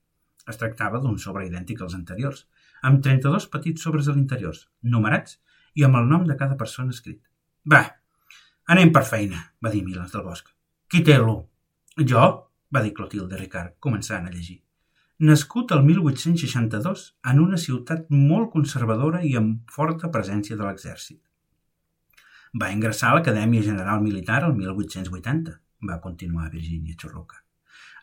Es 0.50 0.60
tractava 0.62 1.00
d'un 1.02 1.18
sobre 1.22 1.46
idèntic 1.48 1.82
als 1.82 1.96
anteriors, 1.98 2.46
amb 2.86 3.01
32 3.04 3.48
petits 3.54 3.86
sobres 3.86 4.08
a 4.08 4.15
l'interior, 4.15 4.58
numerats 4.96 5.39
i 5.75 5.86
amb 5.88 6.00
el 6.00 6.10
nom 6.12 6.25
de 6.30 6.38
cada 6.39 6.58
persona 6.60 6.94
escrit. 6.96 7.22
Va, 7.74 7.82
anem 8.72 8.92
per 8.94 9.06
feina, 9.10 9.42
va 9.63 9.72
dir 9.74 9.84
Milans 9.86 10.13
del 10.13 10.25
Bosc. 10.25 10.51
Qui 10.89 11.01
té 11.06 11.18
l'1? 11.18 12.06
Jo, 12.12 12.25
va 12.75 12.84
dir 12.86 12.94
Clotilde 12.94 13.39
Ricard, 13.39 13.75
començant 13.82 14.27
a 14.27 14.34
llegir. 14.34 14.60
Nascut 15.25 15.72
el 15.72 15.86
1862 15.88 17.06
en 17.32 17.39
una 17.39 17.58
ciutat 17.65 18.10
molt 18.12 18.51
conservadora 18.51 19.22
i 19.24 19.32
amb 19.39 19.72
forta 19.72 20.12
presència 20.12 20.58
de 20.60 20.65
l'exèrcit. 20.68 21.22
Va 22.62 22.72
ingressar 22.72 23.12
a 23.12 23.18
l'Acadèmia 23.18 23.63
General 23.63 24.04
Militar 24.04 24.42
el 24.48 24.54
1880, 24.60 25.56
va 25.89 26.01
continuar 26.04 26.51
Virginia 26.51 26.96
Churruca. 27.00 27.42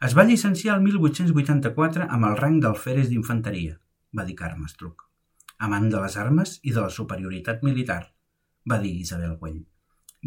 Es 0.03 0.17
va 0.19 0.25
llicenciar 0.29 0.79
el 0.79 0.83
1884 0.89 2.09
amb 2.09 2.27
el 2.31 2.37
rang 2.41 2.59
d'alferes 2.65 3.13
d'infanteria, 3.13 3.77
va 4.17 4.25
dir 4.29 4.37
Carme 4.39 4.69
Estruc. 4.69 5.07
Amant 5.59 5.89
de 5.91 6.01
les 6.03 6.17
armes 6.21 6.57
i 6.63 6.73
de 6.73 6.81
la 6.81 6.91
superioritat 6.91 7.63
militar, 7.63 8.03
va 8.69 8.79
dir 8.83 8.93
Isabel 9.01 9.37
Güell. 9.41 9.63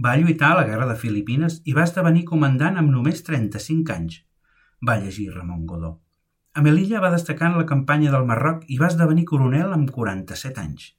Va 0.06 0.16
lluitar 0.20 0.52
a 0.52 0.60
la 0.60 0.68
guerra 0.68 0.88
de 0.90 0.98
Filipines 1.00 1.62
i 1.64 1.76
va 1.76 1.86
esdevenir 1.88 2.26
comandant 2.32 2.80
amb 2.82 2.92
només 2.92 3.24
35 3.24 3.94
anys, 3.96 4.22
va 4.88 4.98
llegir 5.00 5.30
Ramon 5.34 5.66
Godó. 5.66 5.92
A 6.56 6.62
Melilla 6.64 7.02
va 7.04 7.12
destacar 7.12 7.50
en 7.52 7.58
la 7.60 7.68
campanya 7.68 8.12
del 8.12 8.28
Marroc 8.28 8.64
i 8.72 8.80
va 8.80 8.88
esdevenir 8.92 9.26
coronel 9.32 9.76
amb 9.76 9.92
47 9.92 10.62
anys, 10.62 10.90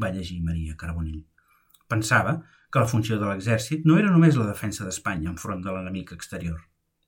va 0.00 0.10
llegir 0.14 0.40
Maria 0.42 0.74
Carbonell. 0.76 1.24
Pensava 1.88 2.40
que 2.70 2.82
la 2.82 2.90
funció 2.90 3.18
de 3.20 3.28
l'exèrcit 3.28 3.84
no 3.86 3.98
era 3.98 4.10
només 4.10 4.38
la 4.38 4.48
defensa 4.48 4.86
d'Espanya 4.86 5.30
enfront 5.30 5.62
de 5.62 5.74
l'enemic 5.74 6.10
exterior, 6.16 6.58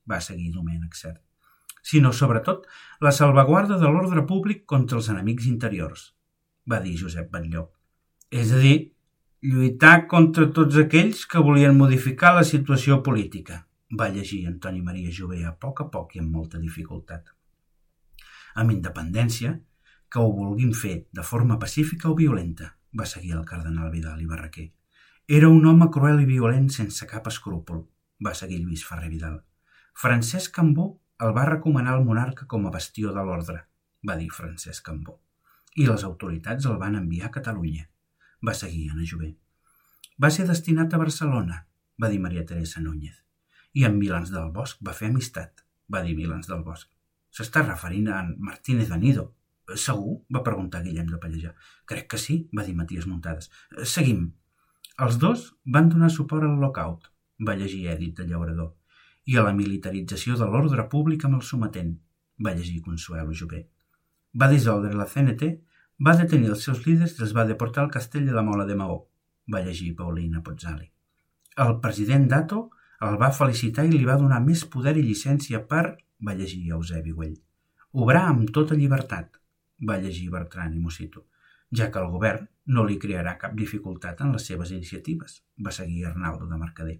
va 0.07 0.21
seguir 0.23 0.53
Domènec 0.55 0.95
Cert, 0.95 1.19
sinó, 1.87 2.11
sobretot, 2.13 2.65
la 2.99 3.13
salvaguarda 3.15 3.77
de 3.79 3.89
l'ordre 3.91 4.25
públic 4.27 4.65
contra 4.65 4.99
els 4.99 5.07
enemics 5.13 5.47
interiors, 5.47 6.11
va 6.67 6.81
dir 6.83 6.97
Josep 6.99 7.31
Batlló. 7.31 7.69
És 8.31 8.51
a 8.51 8.59
dir, 8.59 8.75
lluitar 9.41 10.07
contra 10.11 10.49
tots 10.51 10.75
aquells 10.81 11.23
que 11.31 11.43
volien 11.43 11.77
modificar 11.77 12.33
la 12.35 12.43
situació 12.43 12.99
política, 13.05 13.61
va 13.99 14.09
llegir 14.11 14.45
Antoni 14.49 14.81
Maria 14.83 15.13
Jové 15.15 15.45
a 15.45 15.53
poc 15.55 15.81
a 15.85 15.87
poc 15.93 16.15
i 16.15 16.23
amb 16.23 16.35
molta 16.35 16.59
dificultat. 16.59 17.31
Amb 18.59 18.73
independència, 18.73 19.53
que 20.11 20.19
ho 20.19 20.31
vulguin 20.33 20.73
fer 20.73 20.95
de 21.13 21.23
forma 21.23 21.59
pacífica 21.59 22.09
o 22.11 22.15
violenta, 22.15 22.73
va 22.99 23.05
seguir 23.05 23.35
el 23.37 23.45
cardenal 23.45 23.91
Vidal 23.91 24.21
i 24.21 24.27
Barraquer. 24.27 24.71
Era 25.27 25.49
un 25.51 25.65
home 25.67 25.89
cruel 25.91 26.21
i 26.23 26.27
violent 26.27 26.69
sense 26.73 27.07
cap 27.07 27.27
escrúpol, 27.31 27.83
va 28.23 28.33
seguir 28.35 28.61
Lluís 28.61 28.83
Ferrer 28.87 29.11
Vidal. 29.11 29.41
Francesc 29.93 30.55
Cambó 30.55 30.87
el 31.25 31.33
va 31.35 31.45
recomanar 31.49 31.95
al 31.97 32.03
monarca 32.05 32.45
com 32.45 32.65
a 32.67 32.71
bastió 32.73 33.11
de 33.13 33.21
l'ordre, 33.25 33.61
va 34.07 34.15
dir 34.17 34.29
Francesc 34.33 34.85
Cambó. 34.85 35.15
I 35.77 35.87
les 35.89 36.03
autoritats 36.05 36.65
el 36.69 36.77
van 36.81 36.97
enviar 36.99 37.29
a 37.29 37.35
Catalunya, 37.37 37.87
va 38.45 38.53
seguir 38.59 38.89
Anna 38.91 39.05
Jové. 39.11 39.31
Va 40.21 40.29
ser 40.33 40.45
destinat 40.49 40.93
a 40.93 40.99
Barcelona, 41.01 41.63
va 42.01 42.09
dir 42.13 42.21
Maria 42.21 42.45
Teresa 42.45 42.81
Núñez. 42.81 43.17
I 43.73 43.85
amb 43.89 43.97
Milans 44.01 44.29
del 44.33 44.51
Bosc 44.53 44.81
va 44.85 44.93
fer 44.99 45.09
amistat, 45.09 45.65
va 45.93 46.03
dir 46.05 46.15
Milans 46.17 46.49
del 46.49 46.63
Bosc. 46.65 46.89
S'està 47.33 47.65
referint 47.65 48.07
a 48.09 48.21
en 48.21 48.35
Martínez 48.49 48.89
de 48.93 48.97
Nido. 49.01 49.27
Segur? 49.75 50.21
va 50.33 50.45
preguntar 50.45 50.83
Guillem 50.85 51.09
de 51.11 51.19
Pallejà. 51.21 51.53
Crec 51.85 52.07
que 52.13 52.21
sí, 52.21 52.37
va 52.57 52.65
dir 52.65 52.75
Matías 52.77 53.05
Muntades. 53.09 53.49
Seguim. 53.83 54.29
Els 55.05 55.17
dos 55.21 55.51
van 55.65 55.89
donar 55.93 56.09
suport 56.13 56.45
al 56.45 56.57
lockout, 56.61 57.09
va 57.47 57.57
llegir 57.57 57.85
Èdit 57.91 58.17
de 58.17 58.25
Llaurador, 58.29 58.71
i 59.27 59.37
a 59.37 59.43
la 59.45 59.53
militarització 59.55 60.37
de 60.39 60.47
l'ordre 60.47 60.85
públic 60.91 61.25
amb 61.27 61.39
el 61.39 61.43
sometent, 61.49 61.93
va 62.43 62.53
llegir 62.55 62.81
Consuelo 62.85 63.35
Jové. 63.41 63.61
Va 64.39 64.49
dissoldre 64.51 64.93
la 64.95 65.07
CNT, 65.13 65.51
va 66.07 66.15
detenir 66.19 66.51
els 66.53 66.65
seus 66.67 66.83
líders 66.85 67.17
i 67.17 67.23
els 67.25 67.35
va 67.37 67.45
deportar 67.51 67.83
al 67.83 67.93
castell 67.93 68.25
de 68.29 68.35
la 68.35 68.45
Mola 68.49 68.65
de 68.69 68.75
Maó, 68.79 68.97
va 69.53 69.63
llegir 69.65 69.95
Paulina 69.95 70.43
Pozzali. 70.43 70.91
El 71.65 71.79
president 71.83 72.27
Dato 72.33 72.67
el 73.07 73.17
va 73.21 73.33
felicitar 73.39 73.85
i 73.85 73.93
li 73.93 74.05
va 74.05 74.19
donar 74.21 74.41
més 74.43 74.65
poder 74.75 74.95
i 74.97 75.05
llicència 75.05 75.63
per, 75.71 75.85
va 76.25 76.37
llegir 76.37 76.63
Eusebi 76.73 77.13
Güell, 77.13 77.39
obrar 78.03 78.27
amb 78.29 78.53
tota 78.53 78.77
llibertat, 78.77 79.41
va 79.89 79.99
llegir 80.01 80.29
Bertran 80.33 80.73
i 80.73 80.79
Mosito 80.81 81.27
ja 81.71 81.91
que 81.91 81.99
el 81.99 82.09
govern 82.11 82.47
no 82.75 82.83
li 82.87 82.97
crearà 82.99 83.35
cap 83.41 83.55
dificultat 83.55 84.21
en 84.23 84.33
les 84.35 84.45
seves 84.49 84.71
iniciatives, 84.71 85.41
va 85.65 85.71
seguir 85.71 86.05
Arnaldo 86.05 86.47
de 86.47 86.57
Mercader. 86.57 86.97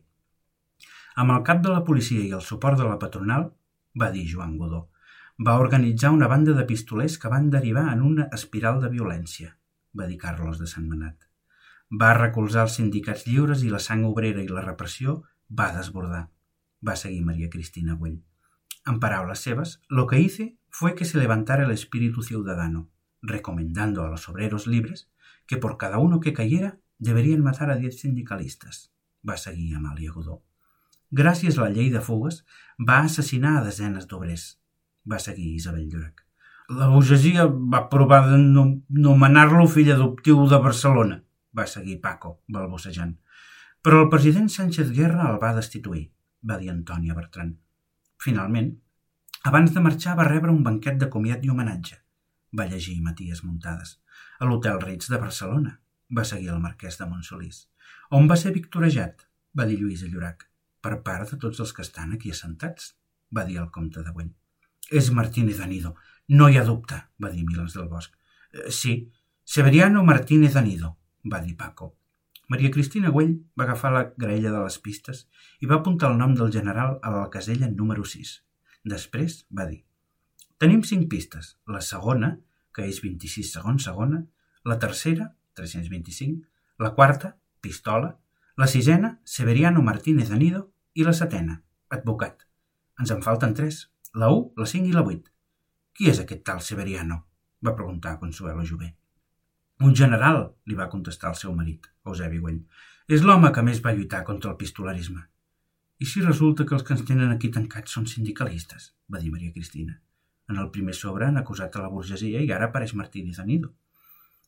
Amb 1.22 1.34
el 1.34 1.40
cap 1.46 1.62
de 1.66 1.72
la 1.74 1.84
policia 1.86 2.22
i 2.22 2.34
el 2.38 2.44
suport 2.46 2.78
de 2.78 2.86
la 2.86 3.00
patronal, 3.02 3.48
va 4.02 4.12
dir 4.14 4.28
Joan 4.32 4.52
Godó, 4.58 4.84
va 5.46 5.56
organitzar 5.58 6.12
una 6.14 6.28
banda 6.30 6.54
de 6.54 6.66
pistolers 6.72 7.16
que 7.18 7.32
van 7.34 7.50
derivar 7.50 7.88
en 7.94 8.04
una 8.06 8.28
espiral 8.38 8.78
de 8.84 8.90
violència, 8.94 9.56
va 9.98 10.06
dir 10.06 10.20
Carlos 10.22 10.60
de 10.62 10.68
Sant 10.70 10.86
Manat. 10.90 11.26
Va 12.04 12.12
recolzar 12.18 12.68
els 12.68 12.78
sindicats 12.78 13.26
lliures 13.26 13.64
i 13.66 13.72
la 13.74 13.82
sang 13.82 14.04
obrera 14.06 14.44
i 14.44 14.52
la 14.52 14.62
repressió 14.66 15.16
va 15.62 15.72
desbordar, 15.78 16.28
va 16.88 16.96
seguir 17.02 17.24
Maria 17.26 17.50
Cristina 17.50 17.96
Güell. 17.96 18.20
En 18.86 19.00
paraules 19.00 19.42
seves, 19.48 19.80
lo 19.90 20.06
que 20.06 20.20
hice 20.20 20.58
fue 20.70 20.94
que 20.94 21.06
se 21.06 21.18
levantara 21.18 21.66
el 21.66 21.72
espíritu 21.72 22.22
ciudadano, 22.22 22.92
recomendando 23.24 24.04
a 24.04 24.10
los 24.10 24.30
obreros 24.30 24.68
libres 24.68 25.10
que 25.48 25.58
por 25.58 25.78
cada 25.78 25.98
uno 25.98 26.20
que 26.20 26.34
cayera 26.34 26.78
deberían 27.00 27.42
matar 27.42 27.72
a 27.72 27.76
diez 27.76 28.02
sindicalistes, 28.02 28.92
va 29.28 29.38
seguir 29.38 29.74
Amàlia 29.76 30.12
Godó. 30.12 30.44
Gràcies 31.12 31.58
a 31.58 31.66
la 31.66 31.74
llei 31.74 31.90
de 31.92 32.02
fugues, 32.04 32.44
va 32.90 33.02
assassinar 33.06 33.58
a 33.58 33.66
desenes 33.66 34.08
d'obrers, 34.08 34.46
va 35.08 35.20
seguir 35.20 35.54
Isabel 35.56 35.88
Llorac. 35.90 36.26
La 36.70 36.90
burgesia 36.92 37.46
va 37.48 37.88
provar 37.90 38.24
de 38.28 38.40
nomenar-lo 38.40 39.68
fill 39.72 39.94
adoptiu 39.94 40.48
de 40.52 40.60
Barcelona, 40.66 41.22
va 41.56 41.68
seguir 41.68 42.02
Paco, 42.02 42.42
balbucejant. 42.48 43.14
Però 43.82 44.02
el 44.04 44.10
president 44.12 44.50
Sánchez 44.52 44.92
Guerra 44.92 45.30
el 45.32 45.40
va 45.44 45.54
destituir, 45.56 46.10
va 46.44 46.58
dir 46.60 46.74
Antònia 46.74 47.16
Bertran. 47.16 47.56
Finalment, 48.20 48.74
abans 49.48 49.72
de 49.72 49.86
marxar 49.86 50.18
va 50.20 50.28
rebre 50.28 50.52
un 50.52 50.66
banquet 50.66 51.00
de 51.00 51.08
comiat 51.14 51.46
i 51.46 51.54
homenatge 51.54 52.02
va 52.58 52.68
llegir 52.68 53.02
Maties 53.02 53.44
Muntades. 53.44 53.98
A 54.40 54.46
l'Hotel 54.46 54.80
Ritz 54.82 55.10
de 55.12 55.20
Barcelona, 55.22 55.80
va 56.18 56.26
seguir 56.26 56.52
el 56.54 56.62
marquès 56.64 57.00
de 57.00 57.08
Montsolís. 57.10 57.66
On 58.12 58.28
va 58.28 58.38
ser 58.40 58.54
victorejat? 58.56 59.26
va 59.58 59.66
dir 59.66 59.80
Lluís 59.80 60.04
Llorac. 60.06 60.46
Per 60.88 61.01
part 61.03 61.34
de 61.34 61.38
tots 61.41 61.60
els 61.60 61.74
que 61.75 61.84
estan 61.84 62.13
aquí 62.15 62.29
assentats, 62.32 62.94
va 63.36 63.44
dir 63.44 63.58
el 63.60 63.72
comte 63.75 64.03
de 64.03 64.13
Güell. 64.15 64.29
És 64.96 65.10
Martínez 65.12 65.60
Anido, 65.60 65.98
no 66.39 66.48
hi 66.48 66.56
ha 66.56 66.63
dubte, 66.63 67.01
va 67.20 67.32
dir 67.34 67.44
Milans 67.44 67.75
del 67.75 67.89
Bosc. 67.91 68.13
Eh, 68.53 68.72
sí, 68.72 68.94
Severiano 69.44 70.06
Martínez 70.08 70.56
Anido, 70.56 70.94
va 71.34 71.41
dir 71.44 71.58
Paco. 71.58 71.98
Maria 72.48 72.72
Cristina 72.72 73.12
Güell 73.12 73.34
va 73.60 73.65
agafar 73.65 73.91
la 73.91 74.03
graella 74.15 74.53
de 74.53 74.62
les 74.63 74.79
pistes 74.79 75.25
i 75.60 75.67
va 75.67 75.82
apuntar 75.82 76.13
el 76.13 76.22
nom 76.22 76.38
del 76.39 76.53
general 76.56 76.96
a 77.03 77.12
la 77.17 77.27
casella 77.34 77.67
número 77.67 78.08
6. 78.08 78.32
Després 78.88 79.41
va 79.51 79.67
dir 79.67 79.82
Tenim 80.58 80.79
cinc 80.88 81.10
pistes. 81.12 81.51
La 81.67 81.84
segona, 81.86 82.32
que 82.74 82.88
és 82.88 83.01
26 83.03 83.51
segons 83.60 83.84
segona, 83.91 84.24
la 84.63 84.79
tercera, 84.79 85.34
325, 85.60 86.48
la 86.79 86.96
quarta, 86.96 87.36
pistola, 87.62 88.15
la 88.58 88.65
sisena, 88.72 89.20
Severiano 89.24 89.84
Martínez 89.84 90.32
Anido, 90.32 90.72
i 90.98 91.06
la 91.06 91.13
setena, 91.13 91.60
advocat. 91.94 92.42
Ens 92.98 93.12
en 93.13 93.20
falten 93.22 93.51
tres, 93.58 93.84
la 94.18 94.32
1, 94.34 94.54
la 94.58 94.66
5 94.70 94.89
i 94.89 94.96
la 94.96 95.04
8. 95.06 95.30
Qui 95.94 96.10
és 96.10 96.22
aquest 96.24 96.42
tal 96.50 96.62
Severiano? 96.66 97.20
va 97.66 97.75
preguntar 97.77 98.18
Consuelo 98.22 98.66
Jové. 98.66 98.89
Un 99.86 99.94
general, 100.00 100.39
li 100.66 100.77
va 100.77 100.89
contestar 100.89 101.30
el 101.30 101.38
seu 101.38 101.54
marit, 101.54 101.86
Eusebi 102.06 102.42
Güell. 102.42 102.63
És 103.13 103.22
l'home 103.22 103.51
que 103.54 103.63
més 103.66 103.82
va 103.86 103.94
lluitar 103.94 104.24
contra 104.25 104.51
el 104.51 104.58
pistolerisme. 104.58 105.22
I 106.01 106.06
si 106.06 106.24
resulta 106.25 106.66
que 106.66 106.74
els 106.77 106.86
que 106.86 106.96
ens 106.98 107.06
tenen 107.06 107.34
aquí 107.34 107.51
tancats 107.54 107.94
són 107.94 108.10
sindicalistes? 108.10 108.94
va 109.13 109.22
dir 109.22 109.32
Maria 109.32 109.54
Cristina. 109.54 110.00
En 110.50 110.58
el 110.58 110.72
primer 110.72 110.96
sobre 110.98 111.27
han 111.27 111.38
acusat 111.38 111.75
a 111.75 111.86
la 111.86 111.94
burgesia 111.94 112.42
i 112.42 112.51
ara 112.51 112.72
apareix 112.72 112.94
de 112.94 113.46
Nido. 113.46 113.74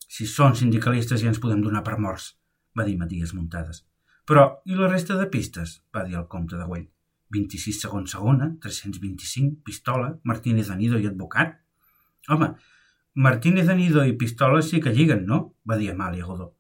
Si 0.08 0.26
són 0.26 0.56
sindicalistes 0.56 1.22
ja 1.22 1.30
ens 1.30 1.40
podem 1.40 1.62
donar 1.62 1.84
per 1.84 2.00
morts, 2.00 2.36
va 2.78 2.84
dir 2.84 2.98
Matías 2.98 3.34
Muntades. 3.34 3.86
Però, 4.30 4.46
i 4.70 4.76
la 4.78 4.88
resta 4.92 5.16
de 5.18 5.26
pistes? 5.34 5.80
va 5.96 6.04
dir 6.06 6.20
el 6.20 6.28
comte 6.30 6.58
de 6.58 6.66
Güell. 6.70 6.86
26 7.34 7.80
segons 7.82 8.12
segona, 8.14 8.52
325, 8.62 9.64
pistola, 9.66 10.12
Martínez 10.24 10.70
Anido 10.70 11.00
i 11.02 11.08
advocat? 11.10 11.56
Home, 12.30 12.52
Martínez 13.26 13.72
Anido 13.74 14.04
i 14.06 14.14
pistola 14.22 14.62
sí 14.62 14.82
que 14.86 14.94
lliguen, 14.94 15.26
no? 15.26 15.40
va 15.66 15.80
dir 15.82 15.90
Amàlia 15.96 16.30
Godó. 16.30 16.52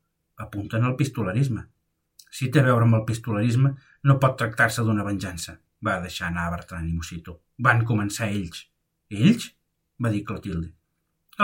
Apunten 0.42 0.84
al 0.84 0.98
pistolarisme. 0.98 1.68
Si 2.32 2.50
té 2.50 2.64
a 2.64 2.68
veure 2.72 2.90
amb 2.90 2.98
el 2.98 3.06
pistolarisme, 3.06 3.76
no 4.04 4.18
pot 4.24 4.38
tractar-se 4.42 4.86
d'una 4.86 5.06
venjança, 5.06 5.60
va 5.86 6.02
deixar 6.02 6.30
anar 6.30 6.50
Bertran 6.56 6.90
i 6.90 6.94
Mosito. 6.98 7.40
Van 7.58 7.86
començar 7.86 8.34
ells. 8.34 8.66
Ells? 9.14 9.52
va 10.02 10.10
dir 10.10 10.26
Clotilde. 10.26 10.72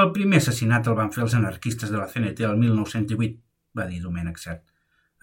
El 0.01 0.09
primer 0.15 0.41
assassinat 0.41 0.87
el 0.89 0.97
van 0.97 1.13
fer 1.13 1.23
els 1.29 1.37
anarquistes 1.37 1.93
de 1.93 2.01
la 2.01 2.09
CNT 2.09 2.49
el 2.49 2.57
1918, 2.57 3.43
va 3.77 3.85
dir 3.91 4.01
Domènec 4.01 4.41
Cert. 4.41 4.65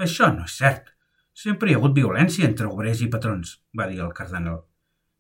Això 0.01 0.31
no 0.33 0.47
és 0.49 0.57
cert. 0.57 0.89
Sempre 1.33 1.71
hi 1.71 1.75
ha 1.75 1.81
hagut 1.81 1.95
violència 1.97 2.47
entre 2.49 2.69
obrers 2.69 3.03
i 3.05 3.11
patrons, 3.13 3.59
va 3.77 3.89
dir 3.89 4.01
el 4.05 4.13
cardenal. 4.17 4.63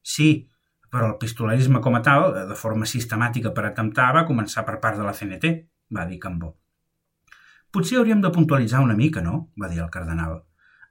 Sí, 0.02 0.48
però 0.92 1.08
el 1.08 1.18
pistolarisme 1.20 1.80
com 1.80 1.96
a 1.96 2.02
tal, 2.04 2.32
de 2.48 2.56
forma 2.58 2.88
sistemàtica 2.88 3.52
per 3.56 3.64
atemptar, 3.68 4.12
va 4.16 4.26
començar 4.28 4.66
per 4.68 4.78
part 4.80 4.98
de 5.00 5.06
la 5.06 5.14
CNT, 5.16 5.52
va 5.96 6.04
dir 6.08 6.18
Cambó. 6.20 6.52
Potser 7.72 7.96
hauríem 7.98 8.20
de 8.20 8.30
puntualitzar 8.32 8.82
una 8.84 8.96
mica, 8.96 9.22
no? 9.24 9.46
va 9.60 9.70
dir 9.72 9.80
el 9.80 9.90
cardenal. 9.90 10.42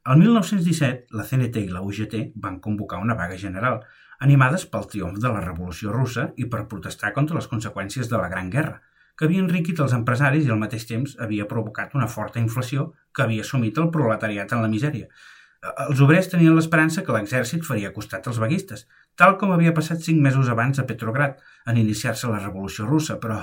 El 0.09 0.17
1917, 0.17 1.13
la 1.13 1.25
CNT 1.29 1.61
i 1.61 1.69
la 1.69 1.83
UGT 1.85 2.31
van 2.41 2.57
convocar 2.59 2.97
una 3.03 3.13
vaga 3.13 3.37
general, 3.37 3.83
animades 4.25 4.65
pel 4.65 4.87
triomf 4.89 5.19
de 5.21 5.29
la 5.29 5.43
Revolució 5.43 5.93
Russa 5.93 6.31
i 6.41 6.47
per 6.49 6.65
protestar 6.71 7.13
contra 7.13 7.37
les 7.37 7.49
conseqüències 7.51 8.09
de 8.09 8.17
la 8.17 8.31
Gran 8.31 8.49
Guerra, 8.49 8.79
que 9.21 9.27
havia 9.27 9.41
enriquit 9.45 9.77
els 9.83 9.91
empresaris 9.93 10.47
i 10.47 10.49
al 10.49 10.57
mateix 10.57 10.87
temps 10.89 11.11
havia 11.21 11.45
provocat 11.49 11.91
una 11.93 12.07
forta 12.09 12.39
inflació 12.41 12.87
que 13.13 13.21
havia 13.21 13.43
assumit 13.45 13.75
el 13.77 13.91
proletariat 13.93 14.55
en 14.55 14.63
la 14.65 14.69
misèria. 14.71 15.11
Els 15.83 15.99
obrers 16.01 16.31
tenien 16.31 16.55
l'esperança 16.57 17.03
que 17.05 17.13
l'exèrcit 17.13 17.61
faria 17.67 17.91
costat 17.93 18.25
als 18.25 18.39
vaguistes, 18.41 18.87
tal 19.21 19.35
com 19.37 19.53
havia 19.53 19.75
passat 19.77 20.01
cinc 20.01 20.23
mesos 20.25 20.49
abans 20.49 20.81
a 20.81 20.87
Petrograd, 20.89 21.37
en 21.69 21.77
iniciar-se 21.77 22.31
la 22.31 22.39
Revolució 22.41 22.87
Russa, 22.89 23.19
però, 23.21 23.37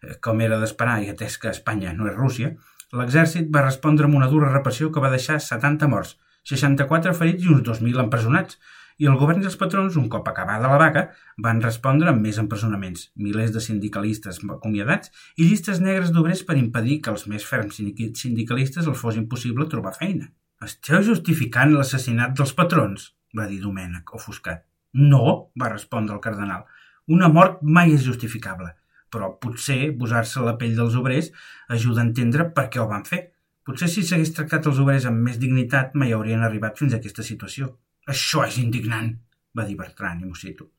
eh, 0.00 0.16
com 0.24 0.40
era 0.40 0.56
d'esperar 0.62 0.96
i 1.04 1.12
atès 1.12 1.36
que 1.36 1.52
Espanya 1.52 1.92
no 1.92 2.08
és 2.08 2.16
Rússia, 2.16 2.54
l'exèrcit 2.96 3.52
va 3.52 3.66
respondre 3.68 4.08
amb 4.08 4.16
una 4.16 4.32
dura 4.32 4.48
repressió 4.48 4.88
que 4.90 5.04
va 5.04 5.12
deixar 5.12 5.42
70 5.50 5.92
morts, 5.92 6.16
64 6.48 7.12
ferits 7.12 7.44
i 7.44 7.52
uns 7.52 7.68
2.000 7.68 8.00
empresonats, 8.00 8.56
i 8.98 9.06
el 9.06 9.18
govern 9.18 9.42
i 9.42 9.46
els 9.46 9.56
patrons, 9.58 9.96
un 10.00 10.08
cop 10.12 10.26
acabada 10.30 10.70
la 10.70 10.80
vaga, 10.80 11.04
van 11.44 11.62
respondre 11.62 12.10
amb 12.10 12.24
més 12.26 12.40
empresonaments, 12.42 13.08
milers 13.14 13.52
de 13.54 13.62
sindicalistes 13.62 14.40
acomiadats 14.56 15.12
i 15.36 15.46
llistes 15.46 15.78
negres 15.84 16.10
d'obrers 16.14 16.42
per 16.48 16.58
impedir 16.58 16.98
que 17.04 17.14
els 17.14 17.28
més 17.30 17.46
ferms 17.46 17.78
sindicalistes 17.78 18.90
els 18.90 18.98
fos 18.98 19.20
impossible 19.20 19.68
trobar 19.70 19.94
feina. 20.00 20.32
Esteu 20.66 21.04
justificant 21.06 21.76
l'assassinat 21.76 22.34
dels 22.34 22.56
patrons? 22.58 23.12
va 23.38 23.46
dir 23.46 23.60
Domènec, 23.62 24.14
ofuscat. 24.16 24.64
No, 24.98 25.24
va 25.60 25.70
respondre 25.70 26.16
el 26.16 26.22
cardenal. 26.24 26.64
Una 27.06 27.28
mort 27.32 27.60
mai 27.62 27.92
és 27.94 28.02
justificable, 28.04 28.72
però 29.12 29.34
potser 29.42 29.92
posar-se 30.00 30.42
la 30.42 30.56
pell 30.60 30.74
dels 30.76 30.96
obrers 30.98 31.30
ajuda 31.76 32.02
a 32.02 32.08
entendre 32.08 32.48
per 32.56 32.66
què 32.72 32.80
ho 32.82 32.88
van 32.90 33.06
fer. 33.06 33.28
Potser 33.68 33.88
si 33.92 34.02
s'hagués 34.02 34.32
tractat 34.34 34.66
els 34.66 34.80
obrers 34.82 35.06
amb 35.06 35.22
més 35.28 35.38
dignitat 35.38 35.94
mai 35.94 36.16
haurien 36.16 36.42
arribat 36.42 36.80
fins 36.80 36.96
a 36.96 36.98
aquesta 36.98 37.22
situació. 37.22 37.76
Això 38.12 38.44
és 38.48 38.56
indignant, 38.60 39.10
va 39.52 39.64
dir 39.68 39.76
Bertran 39.76 40.22
i 40.22 40.28
Mosito. 40.28 40.70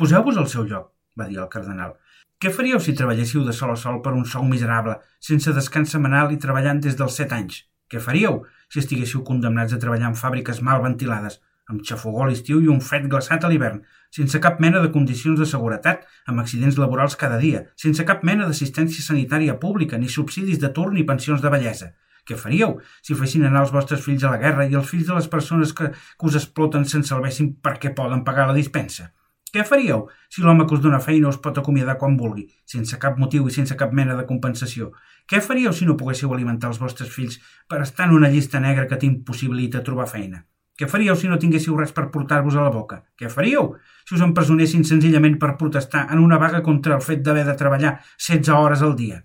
Poseu-vos 0.00 0.38
al 0.40 0.46
seu 0.48 0.64
lloc, 0.68 0.86
va 1.20 1.26
dir 1.28 1.36
el 1.42 1.50
cardenal. 1.52 1.98
Què 2.40 2.52
faríeu 2.54 2.78
si 2.80 2.94
treballéssiu 2.96 3.42
de 3.44 3.52
sol 3.58 3.74
a 3.74 3.76
sol 3.76 3.98
per 4.00 4.14
un 4.16 4.24
sou 4.30 4.46
miserable, 4.46 4.94
sense 5.28 5.52
descans 5.56 5.92
setmanal 5.92 6.32
i 6.32 6.38
treballant 6.40 6.80
des 6.84 6.96
dels 6.96 7.18
set 7.20 7.34
anys? 7.36 7.64
Què 7.92 8.00
faríeu 8.00 8.40
si 8.72 8.80
estiguéssiu 8.80 9.20
condemnats 9.26 9.74
a 9.76 9.80
treballar 9.82 10.12
en 10.12 10.16
fàbriques 10.22 10.62
mal 10.64 10.80
ventilades, 10.84 11.40
amb 11.68 11.84
xafogó 11.84 12.24
a 12.24 12.30
l'estiu 12.30 12.62
i 12.64 12.72
un 12.72 12.80
fred 12.80 13.08
glaçat 13.12 13.44
a 13.44 13.52
l'hivern, 13.52 13.82
sense 14.14 14.40
cap 14.40 14.60
mena 14.64 14.80
de 14.80 14.92
condicions 14.94 15.40
de 15.40 15.48
seguretat, 15.52 16.06
amb 16.24 16.40
accidents 16.40 16.80
laborals 16.80 17.16
cada 17.20 17.36
dia, 17.42 17.66
sense 17.76 18.04
cap 18.08 18.24
mena 18.24 18.48
d'assistència 18.48 19.04
sanitària 19.04 19.58
pública, 19.60 20.00
ni 20.00 20.08
subsidis 20.08 20.60
de 20.62 20.72
torn 20.78 20.96
ni 20.96 21.04
pensions 21.10 21.44
de 21.44 21.52
bellesa, 21.52 21.92
què 22.28 22.36
faríeu 22.36 22.74
si 23.00 23.16
fessin 23.16 23.46
anar 23.48 23.64
els 23.64 23.72
vostres 23.72 24.02
fills 24.04 24.24
a 24.24 24.32
la 24.34 24.40
guerra 24.42 24.66
i 24.68 24.76
els 24.76 24.90
fills 24.90 25.06
de 25.08 25.16
les 25.16 25.28
persones 25.32 25.72
que, 25.72 25.92
que 25.92 26.28
us 26.28 26.36
exploten 26.40 26.84
se'n 26.84 27.06
salvessin 27.08 27.54
perquè 27.64 27.94
poden 27.96 28.24
pagar 28.26 28.50
la 28.50 28.56
dispensa? 28.58 29.08
Què 29.48 29.64
faríeu 29.64 30.02
si 30.28 30.42
l'home 30.44 30.66
que 30.68 30.76
us 30.76 30.82
dona 30.84 31.00
feina 31.00 31.30
us 31.30 31.38
pot 31.44 31.56
acomiadar 31.56 31.94
quan 32.00 32.18
vulgui, 32.20 32.44
sense 32.68 32.98
cap 33.00 33.16
motiu 33.16 33.46
i 33.48 33.54
sense 33.54 33.76
cap 33.80 33.94
mena 33.96 34.16
de 34.18 34.26
compensació? 34.28 34.90
Què 35.24 35.40
faríeu 35.44 35.72
si 35.72 35.88
no 35.88 35.96
poguéssiu 35.96 36.34
alimentar 36.34 36.68
els 36.68 36.80
vostres 36.82 37.08
fills 37.14 37.38
per 37.68 37.80
estar 37.84 38.08
en 38.08 38.18
una 38.18 38.28
llista 38.34 38.60
negra 38.60 38.84
que 38.90 39.00
t'impossibilita 39.00 39.80
trobar 39.86 40.08
feina? 40.12 40.42
Què 40.78 40.86
faríeu 40.86 41.16
si 41.16 41.30
no 41.32 41.40
tinguéssiu 41.40 41.78
res 41.78 41.94
per 41.96 42.10
portar-vos 42.12 42.58
a 42.58 42.66
la 42.66 42.74
boca? 42.74 43.00
Què 43.18 43.32
faríeu 43.32 43.72
si 44.04 44.14
us 44.18 44.26
empresonessin 44.26 44.84
senzillament 44.86 45.40
per 45.40 45.56
protestar 45.58 46.04
en 46.12 46.20
una 46.22 46.38
vaga 46.38 46.60
contra 46.62 47.00
el 47.00 47.02
fet 47.02 47.24
d'haver 47.24 47.48
de 47.48 47.56
treballar 47.58 47.96
16 48.20 48.52
hores 48.54 48.84
al 48.84 48.94
dia? 49.00 49.24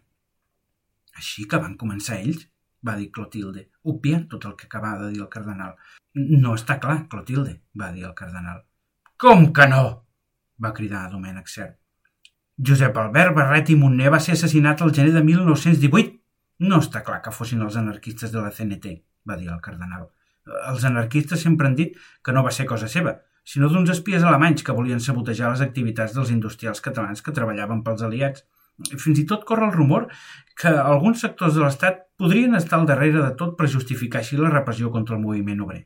Així 1.19 1.45
que 1.45 1.59
van 1.61 1.75
començar 1.77 2.17
ells 2.23 2.47
va 2.87 2.95
dir 2.99 3.11
Clotilde, 3.11 3.67
obviant 3.83 4.27
tot 4.31 4.45
el 4.49 4.55
que 4.59 4.67
acabava 4.69 5.05
de 5.05 5.13
dir 5.13 5.21
el 5.23 5.29
cardenal. 5.33 5.75
No 6.13 6.55
està 6.57 6.79
clar, 6.83 7.03
Clotilde, 7.11 7.59
va 7.79 7.91
dir 7.91 8.05
el 8.07 8.15
cardenal. 8.17 8.63
Com 9.17 9.51
que 9.55 9.67
no? 9.71 9.83
va 10.63 10.73
cridar 10.75 11.07
Domènec 11.11 11.49
Cert. 11.51 11.77
Josep 12.67 12.97
Albert 13.01 13.33
Barret 13.35 13.71
i 13.73 13.75
Montner 13.75 14.11
va 14.13 14.19
ser 14.21 14.35
assassinat 14.37 14.83
el 14.85 14.93
gener 14.93 15.13
de 15.15 15.23
1918. 15.25 16.13
No 16.69 16.79
està 16.83 17.01
clar 17.03 17.21
que 17.23 17.33
fossin 17.33 17.63
els 17.65 17.77
anarquistes 17.79 18.31
de 18.31 18.41
la 18.43 18.51
CNT, 18.53 18.93
va 19.27 19.37
dir 19.39 19.49
el 19.49 19.61
cardenal. 19.61 20.07
Els 20.69 20.83
anarquistes 20.85 21.41
sempre 21.41 21.67
han 21.67 21.75
dit 21.75 21.97
que 22.23 22.35
no 22.35 22.43
va 22.45 22.51
ser 22.51 22.67
cosa 22.69 22.87
seva, 22.91 23.15
sinó 23.43 23.69
d'uns 23.71 23.91
espies 23.91 24.23
alemanys 24.23 24.63
que 24.63 24.75
volien 24.75 25.01
sabotejar 25.03 25.51
les 25.51 25.63
activitats 25.65 26.13
dels 26.15 26.31
industrials 26.31 26.83
catalans 26.83 27.23
que 27.23 27.33
treballaven 27.35 27.81
pels 27.83 28.03
aliats. 28.05 28.45
Fins 28.81 29.19
i 29.21 29.25
tot 29.29 29.43
corre 29.45 29.67
el 29.69 29.75
rumor 29.75 30.07
que 30.59 30.69
alguns 30.69 31.21
sectors 31.21 31.53
de 31.55 31.61
l'Estat 31.63 31.99
podrien 32.17 32.55
estar 32.57 32.79
al 32.79 32.87
darrere 32.89 33.21
de 33.21 33.33
tot 33.39 33.53
per 33.59 33.69
justificar 33.73 34.21
així 34.21 34.39
la 34.39 34.51
repressió 34.53 34.89
contra 34.93 35.15
el 35.17 35.21
moviment 35.21 35.61
obrer. 35.65 35.83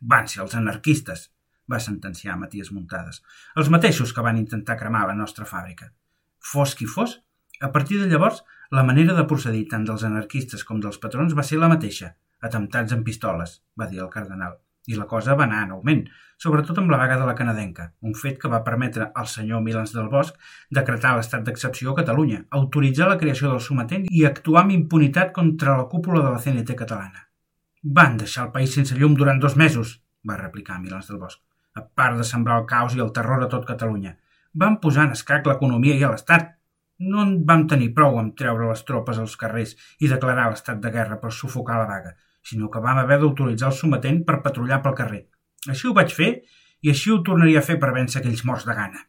Van 0.00 0.26
ser 0.30 0.42
els 0.44 0.56
anarquistes, 0.58 1.28
va 1.70 1.80
sentenciar 1.80 2.36
Matías 2.40 2.72
Muntades, 2.74 3.22
els 3.56 3.70
mateixos 3.70 4.12
que 4.12 4.26
van 4.26 4.40
intentar 4.40 4.78
cremar 4.80 5.06
la 5.08 5.16
nostra 5.20 5.46
fàbrica. 5.48 5.92
Fos 6.52 6.74
qui 6.74 6.90
fos, 6.90 7.20
a 7.60 7.70
partir 7.72 8.02
de 8.02 8.10
llavors, 8.10 8.42
la 8.74 8.82
manera 8.82 9.14
de 9.14 9.28
procedir 9.30 9.64
tant 9.70 9.86
dels 9.86 10.04
anarquistes 10.04 10.66
com 10.66 10.82
dels 10.82 11.00
patrons 11.00 11.38
va 11.38 11.46
ser 11.46 11.62
la 11.62 11.70
mateixa, 11.72 12.14
atemptats 12.42 12.92
amb 12.92 13.06
pistoles, 13.06 13.60
va 13.78 13.88
dir 13.88 14.02
el 14.02 14.12
cardenal 14.12 14.63
i 14.86 14.96
la 14.98 15.06
cosa 15.08 15.34
va 15.38 15.46
anar 15.46 15.62
en 15.64 15.74
augment, 15.76 16.02
sobretot 16.40 16.78
amb 16.80 16.90
la 16.92 16.98
vaga 17.00 17.16
de 17.20 17.26
la 17.28 17.34
canadenca, 17.38 17.86
un 18.08 18.14
fet 18.20 18.38
que 18.40 18.50
va 18.52 18.62
permetre 18.66 19.10
al 19.14 19.28
senyor 19.32 19.62
Milans 19.64 19.94
del 19.96 20.10
Bosch 20.12 20.34
decretar 20.78 21.14
l'estat 21.16 21.44
d'excepció 21.46 21.92
a 21.92 21.98
Catalunya, 22.00 22.42
autoritzar 22.58 23.08
la 23.08 23.18
creació 23.20 23.52
del 23.52 23.62
sometent 23.64 24.08
i 24.10 24.24
actuar 24.28 24.64
amb 24.64 24.74
impunitat 24.76 25.32
contra 25.36 25.78
la 25.78 25.88
cúpula 25.92 26.24
de 26.24 26.34
la 26.34 26.42
CNT 26.42 26.76
catalana. 26.80 27.28
Van 27.98 28.18
deixar 28.20 28.46
el 28.46 28.52
país 28.52 28.74
sense 28.74 28.96
llum 28.98 29.16
durant 29.16 29.40
dos 29.40 29.56
mesos, 29.56 30.00
va 30.28 30.40
replicar 30.40 30.80
Milans 30.80 31.08
del 31.08 31.20
Bosch, 31.22 31.40
a 31.74 31.84
part 31.84 32.18
de 32.18 32.24
sembrar 32.28 32.60
el 32.60 32.68
caos 32.68 32.96
i 32.96 33.02
el 33.04 33.12
terror 33.12 33.44
a 33.44 33.48
tot 33.54 33.66
Catalunya. 33.68 34.16
Van 34.54 34.78
posar 34.80 35.08
en 35.08 35.16
escac 35.16 35.46
l'economia 35.48 35.96
i 35.96 36.04
l'Estat. 36.04 36.52
No 37.04 37.24
en 37.24 37.32
vam 37.48 37.64
tenir 37.68 37.90
prou 37.96 38.20
amb 38.20 38.36
treure 38.38 38.68
les 38.68 38.84
tropes 38.86 39.18
als 39.18 39.34
carrers 39.36 39.74
i 39.98 40.08
declarar 40.08 40.46
l'estat 40.50 40.78
de 40.80 40.92
guerra 40.94 41.18
per 41.20 41.32
sufocar 41.34 41.80
la 41.80 41.88
vaga, 41.88 42.12
sinó 42.44 42.70
que 42.70 42.82
vam 42.84 43.00
haver 43.00 43.18
d'autoritzar 43.22 43.70
el 43.72 43.78
sometent 43.78 44.22
per 44.28 44.42
patrullar 44.44 44.82
pel 44.84 44.96
carrer. 45.00 45.22
Així 45.68 45.88
ho 45.88 45.96
vaig 45.96 46.12
fer 46.12 46.30
i 46.84 46.92
així 46.92 47.12
ho 47.12 47.22
tornaria 47.26 47.62
a 47.62 47.66
fer 47.66 47.78
per 47.80 47.94
vèncer 47.96 48.20
aquells 48.20 48.44
morts 48.44 48.66
de 48.68 48.76
gana. 48.76 49.04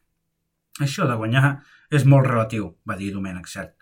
Això 0.86 1.08
de 1.08 1.16
guanyar 1.16 1.56
és 1.96 2.04
molt 2.04 2.26
relatiu, 2.28 2.70
va 2.88 2.96
dir 2.96 3.12
Domènec 3.14 3.48
Cert. 3.48 3.74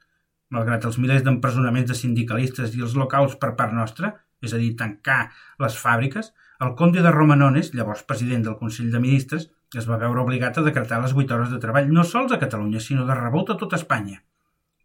Malgrat 0.54 0.84
els 0.86 0.98
milers 1.02 1.24
d'empresonaments 1.26 1.88
de 1.90 1.96
sindicalistes 1.98 2.74
i 2.76 2.82
els 2.86 2.94
locals 2.98 3.34
per 3.42 3.54
part 3.58 3.74
nostra, 3.74 4.12
és 4.44 4.52
a 4.52 4.60
dir, 4.60 4.74
tancar 4.78 5.30
les 5.62 5.78
fàbriques, 5.80 6.30
el 6.64 6.74
conde 6.78 7.02
de 7.02 7.10
Romanones, 7.10 7.72
llavors 7.74 8.04
president 8.06 8.44
del 8.46 8.58
Consell 8.60 8.92
de 8.92 9.00
Ministres, 9.02 9.48
es 9.74 9.88
va 9.90 9.98
veure 9.98 10.22
obligat 10.22 10.58
a 10.58 10.66
decretar 10.66 11.00
les 11.02 11.14
8 11.14 11.34
hores 11.34 11.50
de 11.50 11.58
treball 11.62 11.90
no 11.90 12.04
sols 12.06 12.34
a 12.34 12.40
Catalunya, 12.42 12.82
sinó 12.82 13.06
de 13.08 13.16
rebot 13.18 13.50
a 13.50 13.58
tota 13.58 13.80
Espanya. 13.80 14.20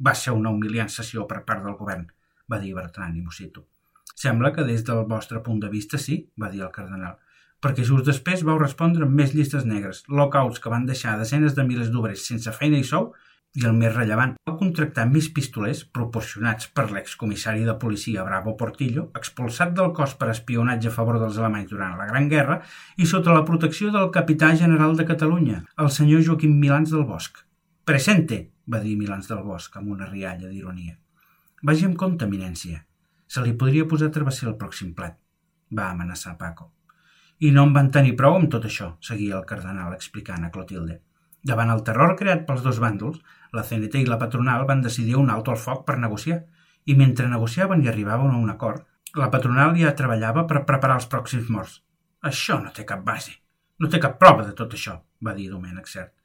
Va 0.06 0.16
ser 0.16 0.34
una 0.34 0.54
humiliant 0.56 0.90
sessió 0.90 1.28
per 1.30 1.44
part 1.46 1.66
del 1.66 1.78
govern, 1.82 2.08
va 2.50 2.62
dir 2.64 2.74
Bertran 2.78 3.18
i 3.18 3.22
Mosito. 3.22 3.68
Sembla 4.20 4.52
que 4.52 4.68
des 4.68 4.84
del 4.88 5.06
vostre 5.08 5.40
punt 5.46 5.62
de 5.64 5.70
vista 5.72 5.98
sí, 5.98 6.20
va 6.42 6.50
dir 6.52 6.66
el 6.66 6.74
cardenal, 6.76 7.16
perquè 7.64 7.86
just 7.88 8.08
després 8.08 8.44
vau 8.48 8.58
respondre 8.60 9.06
amb 9.06 9.16
més 9.16 9.32
llistes 9.36 9.66
negres, 9.68 10.04
locals 10.22 10.60
que 10.60 10.72
van 10.74 10.88
deixar 10.90 11.18
desenes 11.20 11.56
de 11.56 11.64
milers 11.68 11.92
d'obrers 11.94 12.26
sense 12.32 12.52
feina 12.58 12.80
i 12.80 12.88
sou, 12.88 13.14
i 13.58 13.64
el 13.66 13.78
més 13.78 13.94
rellevant, 13.96 14.36
vau 14.46 14.58
contractar 14.60 15.08
més 15.10 15.30
pistolers 15.34 15.86
proporcionats 15.98 16.68
per 16.76 16.86
l'excomissari 16.92 17.64
de 17.66 17.78
policia 17.82 18.26
Bravo 18.28 18.58
Portillo, 18.60 19.08
expulsat 19.22 19.72
del 19.78 19.94
cos 19.98 20.18
per 20.20 20.30
espionatge 20.34 20.92
a 20.92 20.94
favor 20.98 21.18
dels 21.22 21.40
alemanys 21.40 21.72
durant 21.72 21.96
la 21.98 22.10
Gran 22.12 22.28
Guerra 22.30 22.60
i 22.98 23.08
sota 23.10 23.34
la 23.34 23.46
protecció 23.48 23.94
del 23.96 24.12
capità 24.20 24.52
general 24.64 25.00
de 25.00 25.08
Catalunya, 25.14 25.64
el 25.80 25.94
senyor 25.96 26.28
Joaquim 26.28 26.60
Milans 26.60 26.92
del 26.94 27.08
Bosch. 27.10 27.46
Presente, 27.88 28.44
va 28.68 28.84
dir 28.84 29.00
Milans 29.00 29.32
del 29.32 29.42
Bosch 29.48 29.80
amb 29.80 29.96
una 29.96 30.12
rialla 30.12 30.52
d'ironia. 30.52 31.00
Vagi 31.64 31.88
amb 31.88 31.98
compte, 31.98 32.28
eminència. 32.30 32.84
Se 33.30 33.42
li 33.46 33.52
podria 33.62 33.86
posar 33.90 34.08
travesser 34.14 34.48
al 34.50 34.58
pròxim 34.62 34.94
plat. 34.98 35.18
va 35.78 35.92
amenaçar 35.94 36.32
Paco. 36.38 36.72
I 37.46 37.52
no 37.56 37.64
en 37.68 37.74
van 37.74 37.92
tenir 37.96 38.16
prou 38.18 38.36
amb 38.36 38.50
tot 38.54 38.64
això, 38.66 38.88
seguia 39.08 39.36
el 39.40 39.46
cardenal 39.52 39.94
explicant 39.94 40.46
a 40.46 40.50
Clotilde. 40.56 40.96
Davant 41.50 41.70
el 41.70 41.84
terror 41.90 42.16
creat 42.18 42.48
pels 42.48 42.64
dos 42.66 42.80
bàndols, 42.84 43.20
la 43.54 43.64
CNT 43.64 44.02
i 44.02 44.08
la 44.10 44.18
patronal 44.24 44.66
van 44.72 44.82
decidir 44.82 45.16
un 45.20 45.30
alto 45.30 45.54
al 45.54 45.62
foc 45.62 45.86
per 45.86 46.00
negociar, 46.00 46.40
i 46.86 46.96
mentre 46.96 47.30
negociaven 47.30 47.84
i 47.86 47.92
arribaven 47.92 48.34
a 48.34 48.40
un 48.46 48.50
acord, 48.50 48.82
la 49.16 49.30
patronal 49.30 49.78
ja 49.78 49.94
treballava 50.02 50.48
per 50.50 50.66
preparar 50.72 50.98
els 50.98 51.08
pròxims 51.14 51.54
morts. 51.54 51.84
Això 52.32 52.58
no 52.64 52.74
té 52.74 52.84
cap 52.92 53.06
base. 53.06 53.38
No 53.80 53.94
té 53.94 54.02
cap 54.02 54.18
prova 54.20 54.48
de 54.48 54.58
tot 54.58 54.74
això, 54.74 54.98
va 55.22 55.38
dir 55.38 55.52
Domènec 55.52 55.88
Cert. 55.88 56.16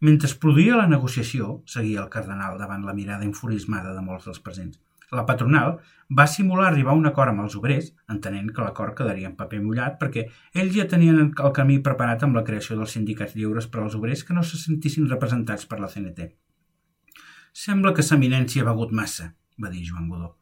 Mentre 0.00 0.32
es 0.32 0.38
produïa 0.40 0.80
la 0.80 0.88
negociació, 0.88 1.60
seguia 1.66 2.00
el 2.02 2.10
cardenal 2.16 2.56
davant 2.58 2.88
la 2.88 2.96
mirada 2.96 3.28
enfurismada 3.28 3.92
de 3.94 4.02
molts 4.02 4.24
dels 4.28 4.40
presents, 4.40 4.80
la 5.12 5.24
patronal 5.26 5.78
va 6.18 6.26
simular 6.26 6.68
arribar 6.68 6.92
a 6.92 6.98
un 7.00 7.06
acord 7.08 7.32
amb 7.32 7.44
els 7.44 7.56
obrers, 7.58 7.90
entenent 8.08 8.50
que 8.54 8.62
l'acord 8.62 8.96
quedaria 8.96 9.28
en 9.30 9.36
paper 9.36 9.60
mullat 9.64 9.98
perquè 10.00 10.26
ells 10.54 10.74
ja 10.76 10.88
tenien 10.88 11.20
el 11.20 11.52
camí 11.56 11.80
preparat 11.82 12.24
amb 12.24 12.36
la 12.38 12.44
creació 12.44 12.76
dels 12.78 12.96
sindicats 12.96 13.36
lliures 13.36 13.66
per 13.66 13.82
als 13.82 13.96
obrers 13.98 14.24
que 14.24 14.36
no 14.36 14.42
se 14.42 14.60
sentissin 14.60 15.08
representats 15.10 15.66
per 15.66 15.80
la 15.80 15.90
CNT. 15.90 16.30
Sembla 17.54 17.94
que 17.94 18.02
s'eminència 18.02 18.64
ha 18.64 18.70
begut 18.70 18.92
massa, 18.92 19.32
va 19.62 19.70
dir 19.70 19.84
Joan 19.86 20.08
Godó. 20.10 20.34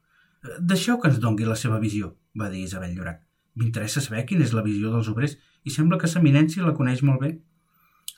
Deixeu 0.59 0.99
que 0.99 1.11
ens 1.11 1.21
dongui 1.23 1.47
la 1.47 1.59
seva 1.59 1.79
visió, 1.79 2.15
va 2.39 2.49
dir 2.51 2.65
Isabel 2.65 2.95
Llorac. 2.97 3.21
M'interessa 3.55 4.01
saber 4.01 4.25
quina 4.27 4.47
és 4.47 4.55
la 4.57 4.65
visió 4.65 4.91
dels 4.91 5.11
obrers 5.13 5.37
i 5.69 5.71
sembla 5.71 5.99
que 6.01 6.09
s'eminència 6.09 6.65
la 6.65 6.75
coneix 6.79 7.03
molt 7.05 7.21
bé. 7.21 7.35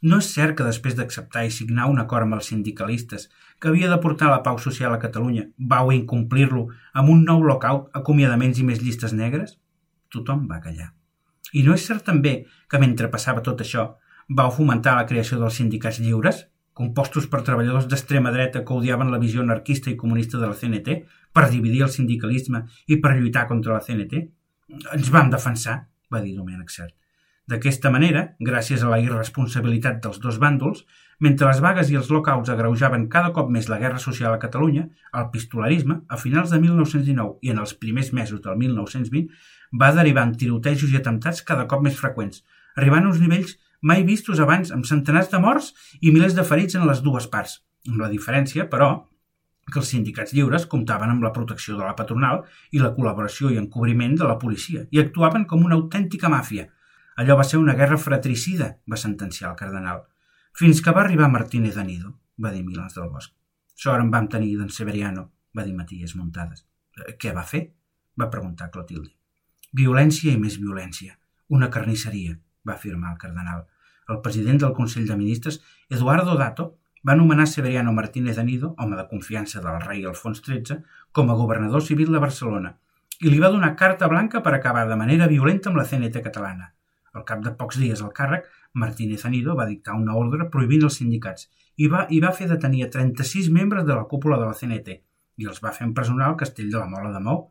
No 0.05 0.19
és 0.21 0.27
cert 0.37 0.53
que 0.59 0.67
després 0.67 0.97
d'acceptar 0.99 1.47
i 1.47 1.53
signar 1.55 1.87
un 1.89 2.01
acord 2.03 2.27
amb 2.27 2.37
els 2.37 2.51
sindicalistes 2.51 3.31
que 3.61 3.71
havia 3.71 3.89
de 3.89 3.97
portar 4.03 4.29
la 4.29 4.43
pau 4.45 4.59
social 4.61 4.93
a 4.93 5.01
Catalunya 5.01 5.47
vau 5.71 5.93
incomplir-lo 5.95 6.67
amb 6.93 7.13
un 7.15 7.23
nou 7.25 7.45
lockout, 7.47 7.87
acomiadaments 8.01 8.61
i 8.61 8.67
més 8.69 8.83
llistes 8.83 9.15
negres? 9.17 9.55
Tothom 10.13 10.43
va 10.51 10.61
callar. 10.65 10.91
I 11.57 11.63
no 11.65 11.77
és 11.79 11.87
cert 11.89 12.05
també 12.05 12.35
que 12.69 12.81
mentre 12.83 13.09
passava 13.13 13.41
tot 13.47 13.63
això 13.65 13.87
vau 14.41 14.53
fomentar 14.53 14.97
la 14.99 15.07
creació 15.09 15.39
dels 15.41 15.57
sindicats 15.61 16.01
lliures, 16.05 16.43
compostos 16.75 17.29
per 17.31 17.41
treballadors 17.47 17.87
d'extrema 17.89 18.33
dreta 18.35 18.65
que 18.67 18.77
odiaven 18.77 19.13
la 19.13 19.21
visió 19.23 19.41
anarquista 19.41 19.93
i 19.93 19.97
comunista 19.97 20.41
de 20.43 20.51
la 20.51 20.59
CNT, 20.59 20.99
per 21.33 21.47
dividir 21.49 21.85
el 21.87 21.95
sindicalisme 21.95 22.65
i 22.91 23.01
per 23.01 23.15
lluitar 23.15 23.47
contra 23.49 23.79
la 23.79 23.85
CNT? 23.87 24.21
Ens 24.99 25.15
vam 25.15 25.33
defensar, 25.33 25.79
va 26.13 26.21
dir 26.21 26.35
Domènec 26.37 26.77
Cert. 26.77 26.97
D'aquesta 27.45 27.91
manera, 27.93 28.21
gràcies 28.41 28.81
a 28.81 28.89
la 28.89 28.99
irresponsabilitat 29.05 29.99
dels 30.05 30.21
dos 30.21 30.39
bàndols, 30.41 30.87
mentre 31.21 31.51
les 31.51 31.61
vagues 31.61 31.91
i 31.93 31.99
els 32.01 32.09
lockouts 32.09 32.49
agreujaven 32.53 33.05
cada 33.13 33.35
cop 33.37 33.51
més 33.53 33.69
la 33.69 33.77
guerra 33.83 34.01
social 34.01 34.33
a 34.33 34.41
Catalunya, 34.41 34.87
el 35.21 35.27
pistolarisme, 35.35 35.99
a 36.09 36.17
finals 36.17 36.55
de 36.55 36.61
1919 36.63 37.45
i 37.45 37.53
en 37.53 37.61
els 37.61 37.75
primers 37.83 38.15
mesos 38.17 38.41
del 38.47 38.57
1920, 38.63 39.29
va 39.81 39.93
derivar 39.93 40.25
en 40.25 40.33
tirotejos 40.41 40.95
i 40.95 40.97
atemptats 40.97 41.45
cada 41.45 41.67
cop 41.69 41.85
més 41.85 41.99
freqüents, 42.01 42.41
arribant 42.81 43.05
a 43.05 43.13
uns 43.13 43.21
nivells 43.21 43.59
mai 43.85 44.07
vistos 44.09 44.41
abans 44.41 44.73
amb 44.73 44.89
centenars 44.89 45.29
de 45.29 45.41
morts 45.45 45.75
i 46.01 46.13
milers 46.15 46.37
de 46.39 46.45
ferits 46.49 46.79
en 46.79 46.87
les 46.89 47.03
dues 47.05 47.27
parts, 47.29 47.59
amb 47.91 48.01
la 48.01 48.09
diferència, 48.09 48.65
però, 48.73 48.89
que 49.69 49.81
els 49.81 49.91
sindicats 49.93 50.33
lliures 50.33 50.65
comptaven 50.73 51.13
amb 51.13 51.25
la 51.25 51.33
protecció 51.37 51.77
de 51.77 51.85
la 51.85 51.97
patronal 51.99 52.43
i 52.73 52.81
la 52.81 52.95
col·laboració 52.97 53.53
i 53.53 53.61
encobriment 53.61 54.17
de 54.17 54.29
la 54.29 54.39
policia 54.41 54.87
i 54.91 55.01
actuaven 55.01 55.45
com 55.51 55.65
una 55.69 55.77
autèntica 55.77 56.33
màfia, 56.33 56.67
allò 57.17 57.37
va 57.39 57.45
ser 57.45 57.59
una 57.59 57.75
guerra 57.79 57.99
fratricida, 57.99 58.69
va 58.91 58.99
sentenciar 59.01 59.51
el 59.51 59.57
cardenal. 59.57 60.03
Fins 60.59 60.83
que 60.83 60.95
va 60.95 61.03
arribar 61.03 61.31
Martínez 61.31 61.75
de 61.79 61.85
Nido, 61.85 62.13
va 62.43 62.53
dir 62.53 62.65
Milans 62.65 62.95
del 62.99 63.09
Bosc. 63.11 63.33
Sort 63.75 64.03
en 64.03 64.11
vam 64.11 64.29
tenir 64.31 64.55
d'en 64.59 64.71
Severiano, 64.71 65.25
va 65.57 65.65
dir 65.67 65.75
Matías 65.75 66.15
Muntades. 66.17 66.67
Eh, 66.99 67.17
què 67.19 67.35
va 67.35 67.47
fer? 67.55 67.65
va 68.21 68.31
preguntar 68.31 68.71
Clotilde. 68.71 69.11
Violència 69.75 70.31
i 70.33 70.39
més 70.39 70.61
violència. 70.63 71.17
Una 71.49 71.71
carnisseria, 71.71 72.37
va 72.67 72.77
afirmar 72.77 73.13
el 73.13 73.19
cardenal. 73.19 73.65
El 74.09 74.21
president 74.23 74.61
del 74.63 74.75
Consell 74.77 75.09
de 75.09 75.17
Ministres, 75.19 75.61
Eduardo 75.91 76.37
Dato, 76.39 76.69
va 77.03 77.17
nomenar 77.19 77.49
Severiano 77.49 77.93
Martínez 77.93 78.37
de 78.37 78.45
Nido, 78.45 78.75
home 78.79 78.97
de 78.97 79.09
confiança 79.11 79.61
del 79.61 79.83
rei 79.83 80.05
Alfons 80.05 80.41
XIII, 80.47 80.79
com 81.13 81.31
a 81.31 81.39
governador 81.43 81.83
civil 81.83 82.13
de 82.13 82.23
Barcelona 82.23 82.77
i 83.21 83.31
li 83.31 83.41
va 83.41 83.51
donar 83.53 83.75
carta 83.79 84.09
blanca 84.11 84.43
per 84.43 84.55
acabar 84.55 84.87
de 84.89 84.97
manera 85.01 85.29
violenta 85.31 85.71
amb 85.71 85.79
la 85.79 85.87
CNT 85.89 86.23
catalana. 86.25 86.74
Al 87.15 87.25
cap 87.29 87.43
de 87.45 87.53
pocs 87.59 87.79
dies 87.81 88.03
al 88.03 88.13
càrrec, 88.15 88.47
Martínez 88.83 89.25
Anido 89.29 89.55
va 89.59 89.69
dictar 89.71 89.95
una 89.99 90.17
ordre 90.19 90.49
prohibint 90.51 90.87
els 90.89 90.99
sindicats 91.01 91.49
i 91.77 91.89
va, 91.91 92.05
i 92.11 92.21
va 92.23 92.33
fer 92.35 92.49
detenir 92.51 92.85
a 92.85 92.91
36 92.91 93.51
membres 93.55 93.87
de 93.87 93.95
la 93.95 94.07
cúpula 94.11 94.39
de 94.41 94.49
la 94.49 94.57
CNT 94.59 94.99
i 95.43 95.49
els 95.51 95.61
va 95.63 95.73
fer 95.77 95.87
empresonar 95.89 96.29
al 96.29 96.39
castell 96.41 96.71
de 96.71 96.79
la 96.79 96.89
Mola 96.91 97.13
de 97.15 97.23
Mou. 97.23 97.47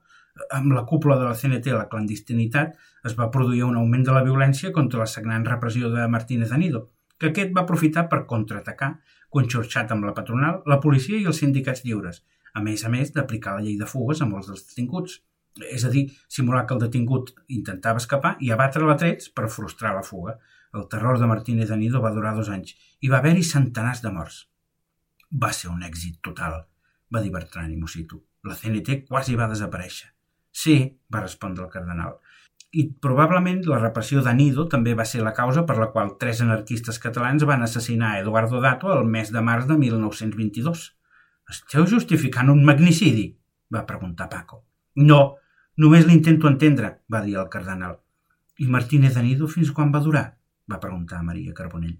Amb 0.57 0.73
la 0.73 0.85
cúpula 0.89 1.17
de 1.19 1.27
la 1.27 1.35
CNT 1.37 1.73
a 1.73 1.79
la 1.81 1.89
clandestinitat 1.91 2.77
es 3.09 3.15
va 3.19 3.29
produir 3.31 3.63
un 3.67 3.79
augment 3.79 4.05
de 4.07 4.15
la 4.15 4.23
violència 4.27 4.71
contra 4.75 5.03
la 5.03 5.09
sagnant 5.13 5.45
repressió 5.49 5.91
de 5.93 6.07
Martínez 6.07 6.53
Anido, 6.55 6.87
que 7.19 7.31
aquest 7.31 7.51
va 7.55 7.63
aprofitar 7.67 8.07
per 8.11 8.23
contraatacar, 8.29 8.93
conxorxat 9.33 9.91
amb 9.91 10.07
la 10.07 10.15
patronal, 10.17 10.61
la 10.69 10.79
policia 10.81 11.19
i 11.19 11.27
els 11.29 11.43
sindicats 11.43 11.83
lliures, 11.85 12.23
a 12.53 12.63
més 12.63 12.85
a 12.85 12.89
més 12.93 13.13
d'aplicar 13.13 13.57
la 13.57 13.65
llei 13.65 13.77
de 13.77 13.89
fugues 13.89 14.21
a 14.21 14.29
molts 14.29 14.49
dels 14.49 14.65
detinguts. 14.69 15.19
És 15.61 15.85
a 15.85 15.91
dir, 15.93 16.07
simular 16.27 16.65
que 16.65 16.73
el 16.73 16.81
detingut 16.81 17.33
intentava 17.53 18.01
escapar 18.01 18.35
i 18.41 18.49
abatre-la 18.53 18.97
trets 18.97 19.29
per 19.29 19.51
frustrar 19.53 19.93
la 19.93 20.05
fuga. 20.05 20.39
El 20.73 20.87
terror 20.89 21.19
de 21.21 21.29
Martínez 21.29 21.69
de 21.69 21.77
Nido 21.77 22.01
va 22.01 22.13
durar 22.15 22.33
dos 22.33 22.49
anys 22.49 22.73
i 23.01 23.11
va 23.11 23.19
haver-hi 23.19 23.43
centenars 23.45 24.01
de 24.01 24.11
morts. 24.13 24.39
Va 25.29 25.51
ser 25.53 25.69
un 25.69 25.83
èxit 25.85 26.19
total, 26.25 26.63
va 27.13 27.21
dir 27.21 27.31
Bertran 27.33 27.69
i 27.71 27.77
Mosito. 27.77 28.23
La 28.43 28.57
CNT 28.57 29.03
quasi 29.07 29.37
va 29.39 29.49
desaparèixer. 29.51 30.09
Sí, 30.53 30.75
va 31.13 31.21
respondre 31.21 31.63
el 31.65 31.71
cardenal. 31.73 32.17
I 32.73 32.87
probablement 33.05 33.61
la 33.69 33.77
repressió 33.77 34.23
de 34.25 34.33
Nido 34.33 34.65
també 34.69 34.95
va 34.97 35.05
ser 35.05 35.21
la 35.21 35.33
causa 35.37 35.61
per 35.69 35.77
la 35.77 35.91
qual 35.93 36.15
tres 36.21 36.41
anarquistes 36.41 36.97
catalans 37.01 37.45
van 37.45 37.61
assassinar 37.61 38.17
Eduardo 38.19 38.61
Dato 38.61 38.89
el 38.97 39.05
mes 39.05 39.29
de 39.33 39.41
març 39.45 39.69
de 39.69 39.77
1922. 39.77 40.83
Esteu 41.53 41.85
justificant 41.85 42.49
un 42.49 42.65
magnicidi? 42.65 43.27
va 43.73 43.85
preguntar 43.89 44.29
Paco. 44.29 44.63
No, 44.95 45.37
Només 45.81 46.05
l'intento 46.05 46.49
entendre, 46.49 46.89
va 47.09 47.23
dir 47.25 47.39
el 47.41 47.49
cardenal. 47.49 47.97
I 48.61 48.67
Martínez 48.69 49.15
de 49.17 49.23
Nido 49.25 49.47
fins 49.49 49.71
quan 49.73 49.93
va 49.93 50.03
durar? 50.05 50.27
va 50.71 50.79
preguntar 50.79 51.23
Maria 51.23 51.53
Carbonell. 51.53 51.97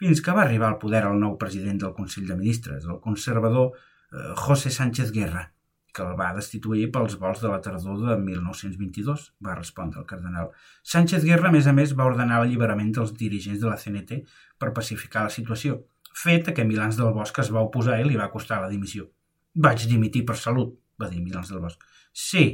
Fins 0.00 0.20
que 0.24 0.34
va 0.36 0.44
arribar 0.44 0.68
al 0.70 0.78
poder 0.82 1.02
el 1.08 1.16
nou 1.20 1.36
president 1.40 1.80
del 1.82 1.94
Consell 1.96 2.28
de 2.28 2.36
Ministres, 2.36 2.84
el 2.86 3.00
conservador 3.04 3.72
eh, 3.74 4.34
José 4.36 4.70
Sánchez 4.70 5.10
Guerra, 5.12 5.50
que 5.92 6.04
el 6.06 6.14
va 6.18 6.30
destituir 6.36 6.86
pels 6.94 7.16
vols 7.18 7.42
de 7.42 7.50
la 7.50 7.58
tardor 7.64 7.98
de 8.04 8.16
1922, 8.22 9.26
va 9.44 9.56
respondre 9.58 10.00
el 10.00 10.06
cardenal. 10.06 10.52
Sánchez 10.86 11.26
Guerra, 11.26 11.50
a 11.50 11.54
més 11.56 11.66
a 11.66 11.74
més, 11.76 11.96
va 11.98 12.06
ordenar 12.06 12.38
l'alliberament 12.40 12.92
dels 12.96 13.12
dirigents 13.18 13.60
de 13.60 13.68
la 13.68 13.78
CNT 13.80 14.22
per 14.58 14.72
pacificar 14.76 15.26
la 15.26 15.34
situació, 15.34 15.80
fet 16.14 16.52
que 16.54 16.64
Milans 16.64 17.00
del 17.00 17.12
Bosc 17.16 17.42
es 17.42 17.50
va 17.52 17.64
oposar 17.66 17.98
i 18.00 18.06
li 18.06 18.18
va 18.20 18.30
costar 18.30 18.60
la 18.62 18.70
dimissió. 18.70 19.08
Vaig 19.54 19.88
dimitir 19.90 20.24
per 20.26 20.38
salut, 20.38 20.76
va 21.00 21.10
dir 21.10 21.20
Milans 21.24 21.50
del 21.50 21.62
Bosc. 21.64 21.82
Sí, 22.14 22.44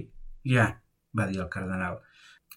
ja, 0.53 0.67
va 1.17 1.27
dir 1.31 1.41
el 1.43 1.51
cardenal. 1.53 2.01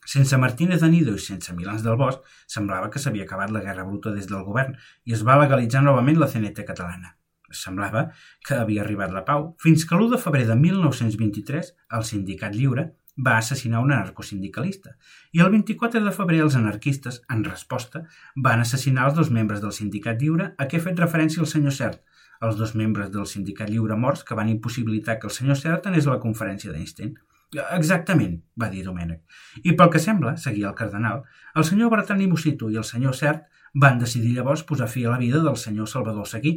Sense 0.06 0.38
Martínez 0.42 0.82
de 0.82 0.90
Nido 0.90 1.14
i 1.14 1.22
sense 1.22 1.54
Milans 1.54 1.84
del 1.86 1.98
Bosc, 2.00 2.24
semblava 2.48 2.90
que 2.90 3.02
s'havia 3.02 3.26
acabat 3.28 3.52
la 3.54 3.62
guerra 3.66 3.86
bruta 3.86 4.14
des 4.16 4.30
del 4.30 4.46
govern 4.48 4.78
i 5.06 5.14
es 5.18 5.26
va 5.28 5.38
legalitzar 5.42 5.84
novament 5.86 6.18
la 6.22 6.30
CNT 6.32 6.66
catalana. 6.70 7.16
Semblava 7.52 8.06
que 8.46 8.58
havia 8.62 8.84
arribat 8.84 9.14
la 9.14 9.26
pau, 9.26 9.52
fins 9.62 9.86
que 9.86 9.98
l'1 9.98 10.14
de 10.14 10.22
febrer 10.22 10.46
de 10.48 10.56
1923 10.56 11.74
el 11.98 12.08
Sindicat 12.10 12.56
Lliure 12.56 12.88
va 13.28 13.38
assassinar 13.38 13.82
un 13.84 13.92
anarcosindicalista 13.92 14.96
i 15.36 15.42
el 15.44 15.50
24 15.54 16.02
de 16.06 16.14
febrer 16.16 16.42
els 16.46 16.56
anarquistes, 16.56 17.22
en 17.30 17.44
resposta, 17.44 18.06
van 18.36 18.64
assassinar 18.64 19.10
els 19.10 19.18
dos 19.18 19.32
membres 19.38 19.62
del 19.66 19.76
Sindicat 19.76 20.22
Lliure 20.22 20.54
a 20.58 20.70
què 20.70 20.80
ha 20.80 20.86
fet 20.86 21.02
referència 21.04 21.44
el 21.44 21.52
senyor 21.52 21.76
Cert, 21.76 22.02
els 22.42 22.56
dos 22.56 22.76
membres 22.82 23.12
del 23.12 23.28
Sindicat 23.28 23.70
Lliure 23.70 23.98
morts 24.00 24.24
que 24.24 24.38
van 24.40 24.50
impossibilitar 24.50 25.20
que 25.20 25.28
el 25.28 25.36
senyor 25.36 25.60
Cert 25.60 25.90
anés 25.90 26.08
a 26.08 26.16
la 26.16 26.24
conferència 26.24 26.72
d'Einstein. 26.72 27.18
Exactament, 27.58 28.36
va 28.62 28.70
dir 28.70 28.84
Domènec. 28.86 29.24
I 29.64 29.74
pel 29.78 29.90
que 29.94 30.02
sembla, 30.02 30.36
seguia 30.38 30.70
el 30.70 30.76
cardenal, 30.78 31.24
el 31.58 31.66
senyor 31.66 31.90
Bertran 31.94 32.22
i 32.22 32.28
Mosito 32.30 32.70
i 32.70 32.78
el 32.78 32.86
senyor 32.86 33.16
Cert 33.18 33.48
van 33.74 33.98
decidir 34.02 34.36
llavors 34.36 34.64
posar 34.64 34.90
fi 34.90 35.06
a 35.06 35.16
la 35.16 35.22
vida 35.22 35.42
del 35.42 35.58
senyor 35.58 35.90
Salvador 35.90 36.28
Seguí. 36.28 36.54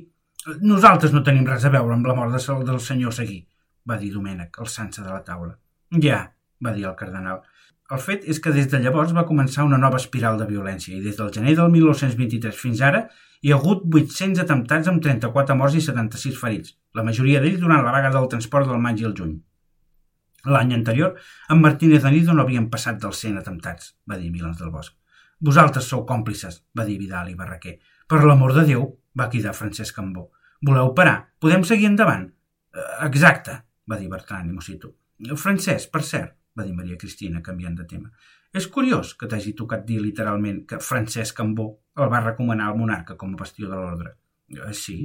Nosaltres 0.61 1.13
no 1.15 1.23
tenim 1.25 1.47
res 1.49 1.65
a 1.65 1.73
veure 1.73 1.95
amb 1.95 2.07
la 2.07 2.17
mort 2.19 2.35
de, 2.35 2.59
del 2.69 2.81
senyor 2.81 3.15
Seguí, 3.17 3.41
va 3.89 3.97
dir 3.97 4.13
Domènec, 4.13 4.59
alçant-se 4.59 5.03
de 5.03 5.09
la 5.09 5.23
taula. 5.25 5.57
Ja, 6.03 6.23
va 6.65 6.73
dir 6.77 6.85
el 6.89 6.97
cardenal. 6.97 7.41
El 7.93 8.01
fet 8.01 8.25
és 8.29 8.39
que 8.41 8.53
des 8.53 8.69
de 8.73 8.81
llavors 8.81 9.13
va 9.17 9.27
començar 9.29 9.65
una 9.69 9.81
nova 9.81 10.01
espiral 10.01 10.39
de 10.41 10.49
violència 10.49 10.97
i 10.97 11.03
des 11.05 11.17
del 11.17 11.33
gener 11.33 11.57
del 11.59 11.73
1923 11.73 12.57
fins 12.57 12.81
ara 12.81 13.07
hi 13.43 13.53
ha 13.53 13.57
hagut 13.59 13.83
800 14.01 14.45
atemptats 14.45 14.89
amb 14.89 15.03
34 15.05 15.57
morts 15.59 15.77
i 15.77 15.83
76 15.85 16.39
ferits, 16.41 16.77
la 16.95 17.05
majoria 17.09 17.41
d'ells 17.43 17.61
durant 17.61 17.83
la 17.85 17.97
vaga 17.97 18.13
del 18.15 18.29
transport 18.35 18.71
del 18.71 18.81
maig 18.85 19.03
i 19.03 19.09
el 19.09 19.17
juny. 19.19 19.41
L'any 20.51 20.75
anterior, 20.75 21.15
en 21.49 21.61
Martínez 21.63 22.03
de 22.03 22.11
Nido 22.11 22.35
no 22.35 22.43
havien 22.43 22.69
passat 22.71 22.99
dels 23.03 23.21
100 23.23 23.39
atemptats, 23.39 23.95
va 24.11 24.19
dir 24.19 24.33
Milans 24.35 24.59
del 24.59 24.73
Bosc. 24.75 24.97
Vosaltres 25.43 25.87
sou 25.91 26.05
còmplices, 26.07 26.63
va 26.79 26.87
dir 26.87 26.99
Vidal 26.99 27.31
i 27.31 27.37
Barraquer. 27.39 27.77
Per 28.11 28.23
l'amor 28.23 28.55
de 28.55 28.65
Déu, 28.67 28.87
va 29.19 29.29
cridar 29.31 29.55
Francesc 29.55 29.97
Cambó. 29.97 30.29
Voleu 30.67 30.93
parar? 30.95 31.17
Podem 31.43 31.65
seguir 31.67 31.89
endavant? 31.91 32.29
Eh, 32.75 32.91
exacte, 33.07 33.57
va 33.87 33.99
dir 33.99 34.11
Bertran 34.11 34.51
i 34.51 34.55
Mosito. 34.55 34.95
Francesc, 35.39 35.91
per 35.95 36.03
cert, 36.07 36.37
va 36.59 36.67
dir 36.67 36.75
Maria 36.75 36.99
Cristina, 36.99 37.43
canviant 37.43 37.79
de 37.79 37.87
tema. 37.87 38.11
És 38.53 38.67
curiós 38.69 39.15
que 39.19 39.29
t'hagi 39.31 39.55
tocat 39.59 39.87
dir 39.89 40.01
literalment 40.03 40.63
que 40.69 40.83
Francesc 40.83 41.39
Cambó 41.39 41.69
el 41.97 42.11
va 42.13 42.23
recomanar 42.25 42.69
al 42.69 42.79
monarca 42.79 43.17
com 43.17 43.33
a 43.33 43.41
bastió 43.41 43.71
de 43.71 43.79
l'ordre. 43.79 44.17
Eh, 44.53 44.75
sí, 44.77 44.99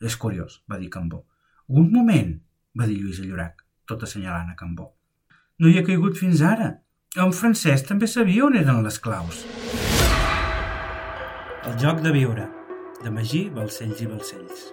és 0.00 0.16
curiós, 0.16 0.62
va 0.70 0.80
dir 0.80 0.90
Cambó. 0.90 1.24
Un 1.68 1.92
moment, 1.92 2.34
va 2.78 2.86
dir 2.88 2.98
Lluís 3.02 3.20
Llorac, 3.24 3.64
tot 3.88 4.04
assenyalant 4.06 4.52
a 4.52 4.56
Cambó. 4.58 4.92
No 5.58 5.68
hi 5.68 5.78
ha 5.78 5.86
caigut 5.86 6.18
fins 6.20 6.42
ara. 6.44 6.74
En 7.18 7.32
Francesc 7.34 7.88
també 7.88 8.06
sabia 8.06 8.44
on 8.46 8.58
eren 8.60 8.82
les 8.84 9.00
claus. 9.02 9.44
El 11.68 11.78
joc 11.82 12.04
de 12.04 12.12
viure, 12.14 12.50
de 13.02 13.10
Magí, 13.14 13.48
Balcells 13.54 14.04
i 14.04 14.10
Balcells. 14.12 14.68